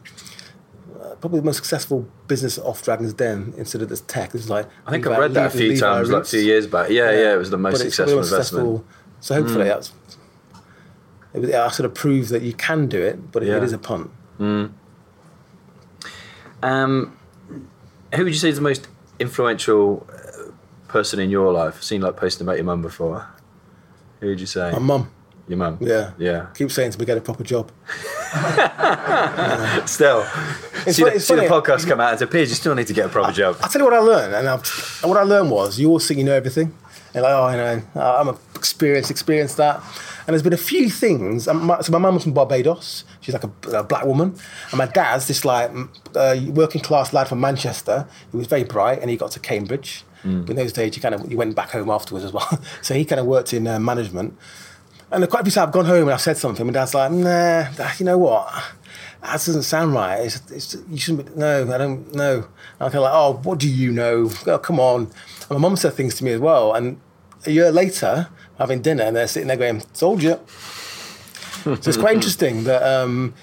Uh, 1.02 1.16
Probably 1.16 1.40
the 1.40 1.46
most 1.46 1.58
successful 1.58 2.08
business 2.28 2.58
off 2.60 2.82
Dragon's 2.84 3.14
Den 3.14 3.54
instead 3.58 3.82
of 3.82 3.90
this 3.90 4.02
tech. 4.02 4.34
It's 4.36 4.50
like 4.50 4.68
I 4.86 4.92
think 4.92 5.06
I've 5.08 5.18
read 5.20 5.34
that 5.34 5.48
a 5.48 5.58
few 5.58 5.70
Levi 5.70 5.80
times, 5.80 6.10
like 6.10 6.24
a 6.24 6.26
few 6.26 6.40
years 6.42 6.68
back. 6.68 6.90
Yeah, 6.90 7.12
yeah, 7.12 7.34
it 7.34 7.38
was 7.38 7.50
the 7.50 7.58
most 7.58 7.80
But 7.80 7.86
it's 7.88 7.96
probably 7.96 8.14
successful 8.14 8.18
most 8.18 8.32
investment. 8.32 8.86
successful- 8.86 8.86
So 9.22 9.36
hopefully 9.36 9.66
that's 9.66 9.92
it, 11.34 11.40
was- 11.42 11.52
I 11.54 11.68
sort 11.70 11.86
of 11.86 11.94
proved 11.94 12.30
that 12.30 12.42
you 12.42 12.54
can 12.54 12.88
do 12.88 13.02
it, 13.02 13.32
but 13.32 13.44
it, 13.44 13.48
Yeah. 13.48 13.58
it 13.58 13.64
is 13.64 13.74
a 13.74 13.78
punt. 13.78 14.10
Um, 16.64 17.18
who 18.16 18.24
would 18.24 18.34
you 18.34 18.40
say 18.40 18.50
is 18.50 18.56
the 18.56 18.62
most 18.62 18.88
influential 19.20 20.08
uh, 20.12 20.52
person 20.88 21.20
in 21.20 21.30
your 21.30 21.52
life? 21.54 21.76
I've 21.78 21.84
seen 21.84 22.02
like 22.02 22.16
posting 22.18 22.46
about 22.48 22.56
your 22.58 22.66
mum 22.66 22.82
before. 22.82 23.28
Who 24.22 24.28
would 24.28 24.40
you 24.40 24.48
say? 24.48 24.72
My 24.72 24.80
mum, 24.80 25.12
your 25.48 25.58
mum. 25.60 25.78
yeah, 25.82 26.12
Yeah. 26.18 26.48
keep 26.56 26.72
saying 26.72 26.92
to 26.92 27.00
me, 27.00 27.06
get 27.06 27.18
a 27.18 27.22
proper 27.22 27.44
job. 27.44 27.72
Still, 29.88 30.26
It's 30.88 30.96
see, 30.98 31.02
funny- 31.04 31.12
the, 31.12 31.16
it's 31.18 31.26
see 31.26 31.36
the 31.36 31.42
podcast 31.44 31.88
come 31.88 32.00
out 32.00 32.12
and 32.12 32.20
say, 32.20 32.26
Piers, 32.26 32.50
you 32.50 32.56
still 32.56 32.76
need 32.76 32.88
to 32.88 32.94
get 32.94 33.06
a 33.06 33.10
proper 33.10 33.32
job. 33.32 33.58
I 33.62 33.68
tell 33.68 33.82
you 33.82 33.86
what 33.86 33.94
I 33.94 34.00
learned, 34.00 34.34
and 34.36 34.48
I've, 34.48 34.66
what 35.04 35.18
I 35.18 35.24
learned 35.24 35.52
was 35.52 35.80
you 35.80 35.88
always 35.88 36.08
think 36.08 36.18
you 36.20 36.24
know 36.26 36.34
everything. 36.34 36.74
And 37.14 37.24
like, 37.24 37.34
oh, 37.34 37.50
you 37.50 37.58
know, 37.58 37.82
I'm 38.02 38.28
a 38.30 38.38
experienced, 38.56 39.10
experienced 39.12 39.58
that. 39.58 39.78
And 40.28 40.34
there's 40.34 40.44
been 40.44 40.52
a 40.54 40.58
few 40.58 40.90
things. 40.90 41.48
um, 41.48 41.66
my- 41.68 41.80
So 41.82 41.92
my 41.94 42.00
mum 42.00 42.16
was 42.16 42.24
from 42.24 42.34
Barbados. 42.34 43.06
She's 43.22 43.34
like 43.34 43.46
a, 43.46 43.52
a 43.78 43.84
black 43.84 44.06
woman, 44.06 44.36
and 44.72 44.78
my 44.78 44.86
dad's 44.88 45.28
this 45.28 45.46
like 45.46 45.72
uh, 46.16 46.36
working 46.50 46.82
class 46.82 47.14
lad 47.14 47.28
from 47.30 47.40
Manchester. 47.40 48.08
He 48.32 48.38
was 48.38 48.48
very 48.48 48.64
bright, 48.64 49.00
and 49.00 49.10
he 49.10 49.16
got 49.18 49.32
to 49.32 49.40
Cambridge. 49.40 50.04
But 50.24 50.50
in 50.50 50.56
those 50.58 50.74
days, 50.74 50.94
you 50.96 51.02
kind 51.02 51.16
of 51.16 51.32
you 51.32 51.38
went 51.38 51.56
back 51.56 51.72
home 51.72 51.90
afterwards 51.90 52.26
as 52.26 52.34
well. 52.34 52.60
so 52.82 52.94
he 52.94 53.06
kind 53.06 53.20
of 53.22 53.26
worked 53.28 53.54
in 53.54 53.66
uh, 53.66 53.80
management. 53.80 54.38
And 55.10 55.26
quite 55.30 55.42
a 55.42 55.44
few 55.46 55.52
times 55.54 55.68
I've 55.68 55.72
gone 55.72 55.86
home 55.86 56.02
and 56.04 56.12
I've 56.12 56.20
said 56.22 56.36
something, 56.36 56.68
and 56.68 56.74
Dad's 56.74 56.94
like, 56.94 57.12
nah, 57.14 57.68
you 57.98 58.06
know 58.06 58.18
what? 58.18 58.52
That 59.22 59.34
doesn't 59.34 59.64
sound 59.64 59.94
right. 59.94 60.18
It's, 60.22 60.52
it's, 60.52 60.78
you 60.90 60.98
shouldn't 60.98 61.34
be, 61.34 61.40
no, 61.40 61.74
I 61.74 61.78
don't 61.78 62.14
know. 62.14 62.36
And 62.36 62.46
I'm 62.80 62.92
kind 62.92 62.96
of 62.96 63.02
like, 63.04 63.14
oh, 63.14 63.40
what 63.44 63.60
do 63.60 63.70
you 63.70 63.92
know? 63.92 64.30
Oh, 64.46 64.58
come 64.60 64.80
on. 64.80 65.12
And 65.50 65.50
my 65.50 65.58
mum 65.58 65.76
said 65.76 65.94
things 65.94 66.16
to 66.16 66.24
me 66.24 66.32
as 66.32 66.40
well. 66.40 66.74
And 66.74 67.00
a 67.46 67.52
year 67.52 67.72
later, 67.72 68.30
having 68.58 68.82
dinner, 68.82 69.04
and 69.04 69.16
they're 69.16 69.28
sitting 69.28 69.48
there 69.48 69.58
going, 69.58 69.82
told 69.94 70.22
you. 70.22 70.40
so 70.48 71.74
it's 71.74 71.98
quite 71.98 72.16
interesting 72.16 72.64
that 72.66 72.84
um, 72.84 73.34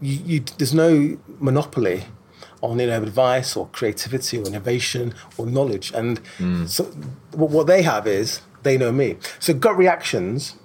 you, 0.00 0.18
you, 0.24 0.40
there's 0.58 0.74
no 0.74 1.18
monopoly 1.38 2.04
on 2.62 2.78
you 2.78 2.86
know 2.86 3.02
advice 3.02 3.56
or 3.56 3.68
creativity 3.68 4.38
or 4.38 4.46
innovation 4.46 5.14
or 5.36 5.46
knowledge. 5.46 5.92
And 5.92 6.22
mm. 6.38 6.68
so 6.68 6.84
what, 7.32 7.50
what 7.50 7.66
they 7.66 7.82
have 7.82 8.06
is 8.06 8.40
they 8.62 8.76
know 8.78 8.92
me. 8.92 9.16
So 9.38 9.54
gut 9.54 9.76
reactions, 9.76 10.56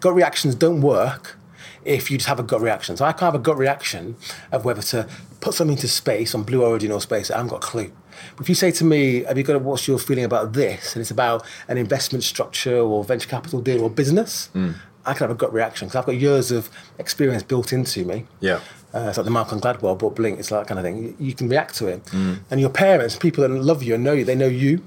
gut 0.00 0.14
reactions 0.14 0.54
don't 0.54 0.80
work 0.80 1.36
if 1.84 2.10
you 2.10 2.18
just 2.18 2.28
have 2.28 2.40
a 2.40 2.42
gut 2.42 2.60
reaction. 2.60 2.96
So 2.96 3.04
I 3.04 3.12
can't 3.12 3.32
have 3.32 3.34
a 3.34 3.38
gut 3.38 3.56
reaction 3.56 4.16
of 4.52 4.64
whether 4.64 4.82
to 4.82 5.08
put 5.40 5.54
something 5.54 5.76
into 5.76 5.88
space 5.88 6.34
on 6.34 6.42
Blue 6.42 6.62
Origin 6.62 6.92
or 6.92 7.00
space. 7.00 7.30
I 7.30 7.36
haven't 7.36 7.50
got 7.50 7.64
a 7.64 7.66
clue. 7.66 7.92
But 8.36 8.42
if 8.42 8.48
you 8.48 8.54
say 8.54 8.70
to 8.72 8.84
me, 8.84 9.24
have 9.24 9.38
you 9.38 9.44
got 9.44 9.56
a, 9.56 9.58
what's 9.58 9.88
your 9.88 9.98
feeling 9.98 10.24
about 10.24 10.52
this? 10.52 10.94
And 10.94 11.00
it's 11.00 11.10
about 11.10 11.44
an 11.68 11.78
investment 11.78 12.24
structure 12.24 12.78
or 12.78 13.04
venture 13.04 13.28
capital 13.28 13.60
deal 13.60 13.82
or 13.82 13.90
business, 13.90 14.50
mm. 14.54 14.74
I 15.06 15.14
can 15.14 15.28
have 15.28 15.30
a 15.30 15.34
gut 15.34 15.52
reaction 15.52 15.88
because 15.88 15.96
I've 15.96 16.06
got 16.06 16.16
years 16.16 16.50
of 16.50 16.68
experience 16.98 17.42
built 17.42 17.72
into 17.72 18.04
me. 18.04 18.26
Yeah. 18.40 18.60
Uh, 18.92 19.06
it's 19.08 19.16
like 19.16 19.24
the 19.24 19.30
Malcolm 19.30 19.60
Gladwell 19.60 19.98
book, 19.98 20.16
Blink. 20.16 20.38
It's 20.38 20.50
like 20.50 20.66
that 20.66 20.68
kind 20.68 20.78
of 20.78 20.84
thing. 20.84 21.02
You, 21.02 21.16
you 21.18 21.34
can 21.34 21.48
react 21.48 21.74
to 21.76 21.86
it. 21.86 22.04
Mm. 22.06 22.40
And 22.50 22.60
your 22.60 22.70
parents, 22.70 23.16
people 23.16 23.42
that 23.42 23.48
love 23.48 23.82
you 23.82 23.94
and 23.94 24.04
know 24.04 24.12
you, 24.12 24.24
they 24.24 24.34
know 24.34 24.46
you. 24.46 24.78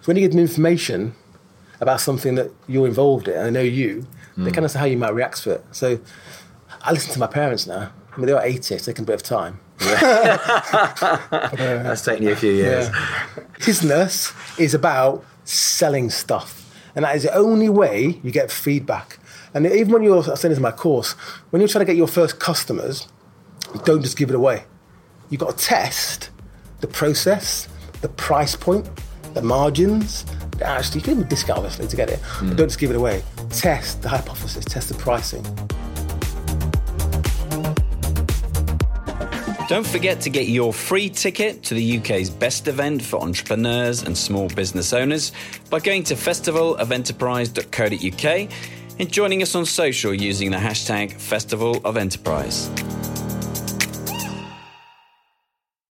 So 0.00 0.06
when 0.06 0.16
you 0.16 0.22
give 0.22 0.32
them 0.32 0.40
information 0.40 1.14
about 1.80 2.00
something 2.00 2.34
that 2.34 2.50
you're 2.66 2.86
involved 2.86 3.28
in 3.28 3.36
and 3.36 3.46
they 3.46 3.50
know 3.50 3.64
you, 3.64 4.06
mm. 4.36 4.44
they 4.44 4.50
kind 4.50 4.64
of 4.64 4.70
say 4.70 4.78
how 4.78 4.84
you 4.84 4.98
might 4.98 5.14
react 5.14 5.42
to 5.42 5.52
it. 5.52 5.64
So 5.72 5.98
I 6.82 6.92
listen 6.92 7.12
to 7.12 7.18
my 7.18 7.26
parents 7.26 7.66
now. 7.66 7.92
I 8.12 8.16
mean, 8.16 8.26
they 8.26 8.32
are 8.32 8.42
80, 8.42 8.74
it's 8.74 8.84
taken 8.86 9.04
a 9.04 9.06
bit 9.06 9.14
of 9.14 9.22
time. 9.22 9.60
Yeah. 9.80 10.36
That's 11.52 12.04
taken 12.04 12.24
you 12.24 12.32
a 12.32 12.36
few 12.36 12.52
years. 12.52 12.88
Yeah. 12.88 13.44
Business 13.64 14.32
is 14.58 14.74
about 14.74 15.24
selling 15.44 16.10
stuff. 16.10 16.64
And 16.94 17.04
that 17.04 17.14
is 17.14 17.22
the 17.22 17.34
only 17.34 17.68
way 17.68 18.20
you 18.22 18.32
get 18.32 18.50
feedback. 18.50 19.18
And 19.54 19.66
even 19.66 19.92
when 19.92 20.02
you're, 20.02 20.22
I 20.22 20.34
this 20.34 20.44
in 20.44 20.62
my 20.62 20.72
course, 20.72 21.12
when 21.50 21.60
you're 21.60 21.68
trying 21.68 21.86
to 21.86 21.86
get 21.86 21.96
your 21.96 22.08
first 22.08 22.40
customers, 22.40 23.08
don't 23.84 24.02
just 24.02 24.16
give 24.16 24.30
it 24.30 24.34
away. 24.34 24.64
You've 25.30 25.40
got 25.40 25.56
to 25.56 25.64
test 25.64 26.30
the 26.80 26.86
process, 26.86 27.68
the 28.00 28.08
price 28.08 28.56
point, 28.56 28.88
the 29.34 29.42
margins. 29.42 30.24
Actually, 30.62 31.00
you 31.00 31.04
can 31.04 31.14
even 31.14 31.28
discount 31.28 31.58
obviously 31.58 31.86
to 31.86 31.96
get 31.96 32.10
it. 32.10 32.20
Mm. 32.20 32.56
don't 32.56 32.68
just 32.68 32.78
give 32.78 32.90
it 32.90 32.96
away. 32.96 33.22
Test 33.50 34.02
the 34.02 34.08
hypothesis, 34.08 34.64
test 34.64 34.88
the 34.88 34.94
pricing. 34.94 35.44
Don't 39.68 39.86
forget 39.86 40.20
to 40.22 40.30
get 40.30 40.48
your 40.48 40.72
free 40.72 41.10
ticket 41.10 41.62
to 41.64 41.74
the 41.74 41.98
UK's 41.98 42.30
best 42.30 42.68
event 42.68 43.02
for 43.02 43.20
entrepreneurs 43.20 44.02
and 44.02 44.16
small 44.16 44.48
business 44.48 44.94
owners 44.94 45.32
by 45.68 45.78
going 45.78 46.04
to 46.04 46.14
festivalofenterprise.co.uk 46.14 48.50
and 48.98 49.12
joining 49.12 49.42
us 49.42 49.54
on 49.54 49.66
social 49.66 50.14
using 50.14 50.50
the 50.50 50.56
hashtag 50.56 51.12
Festival 51.12 51.82
of 51.84 51.98
Enterprise. 51.98 52.70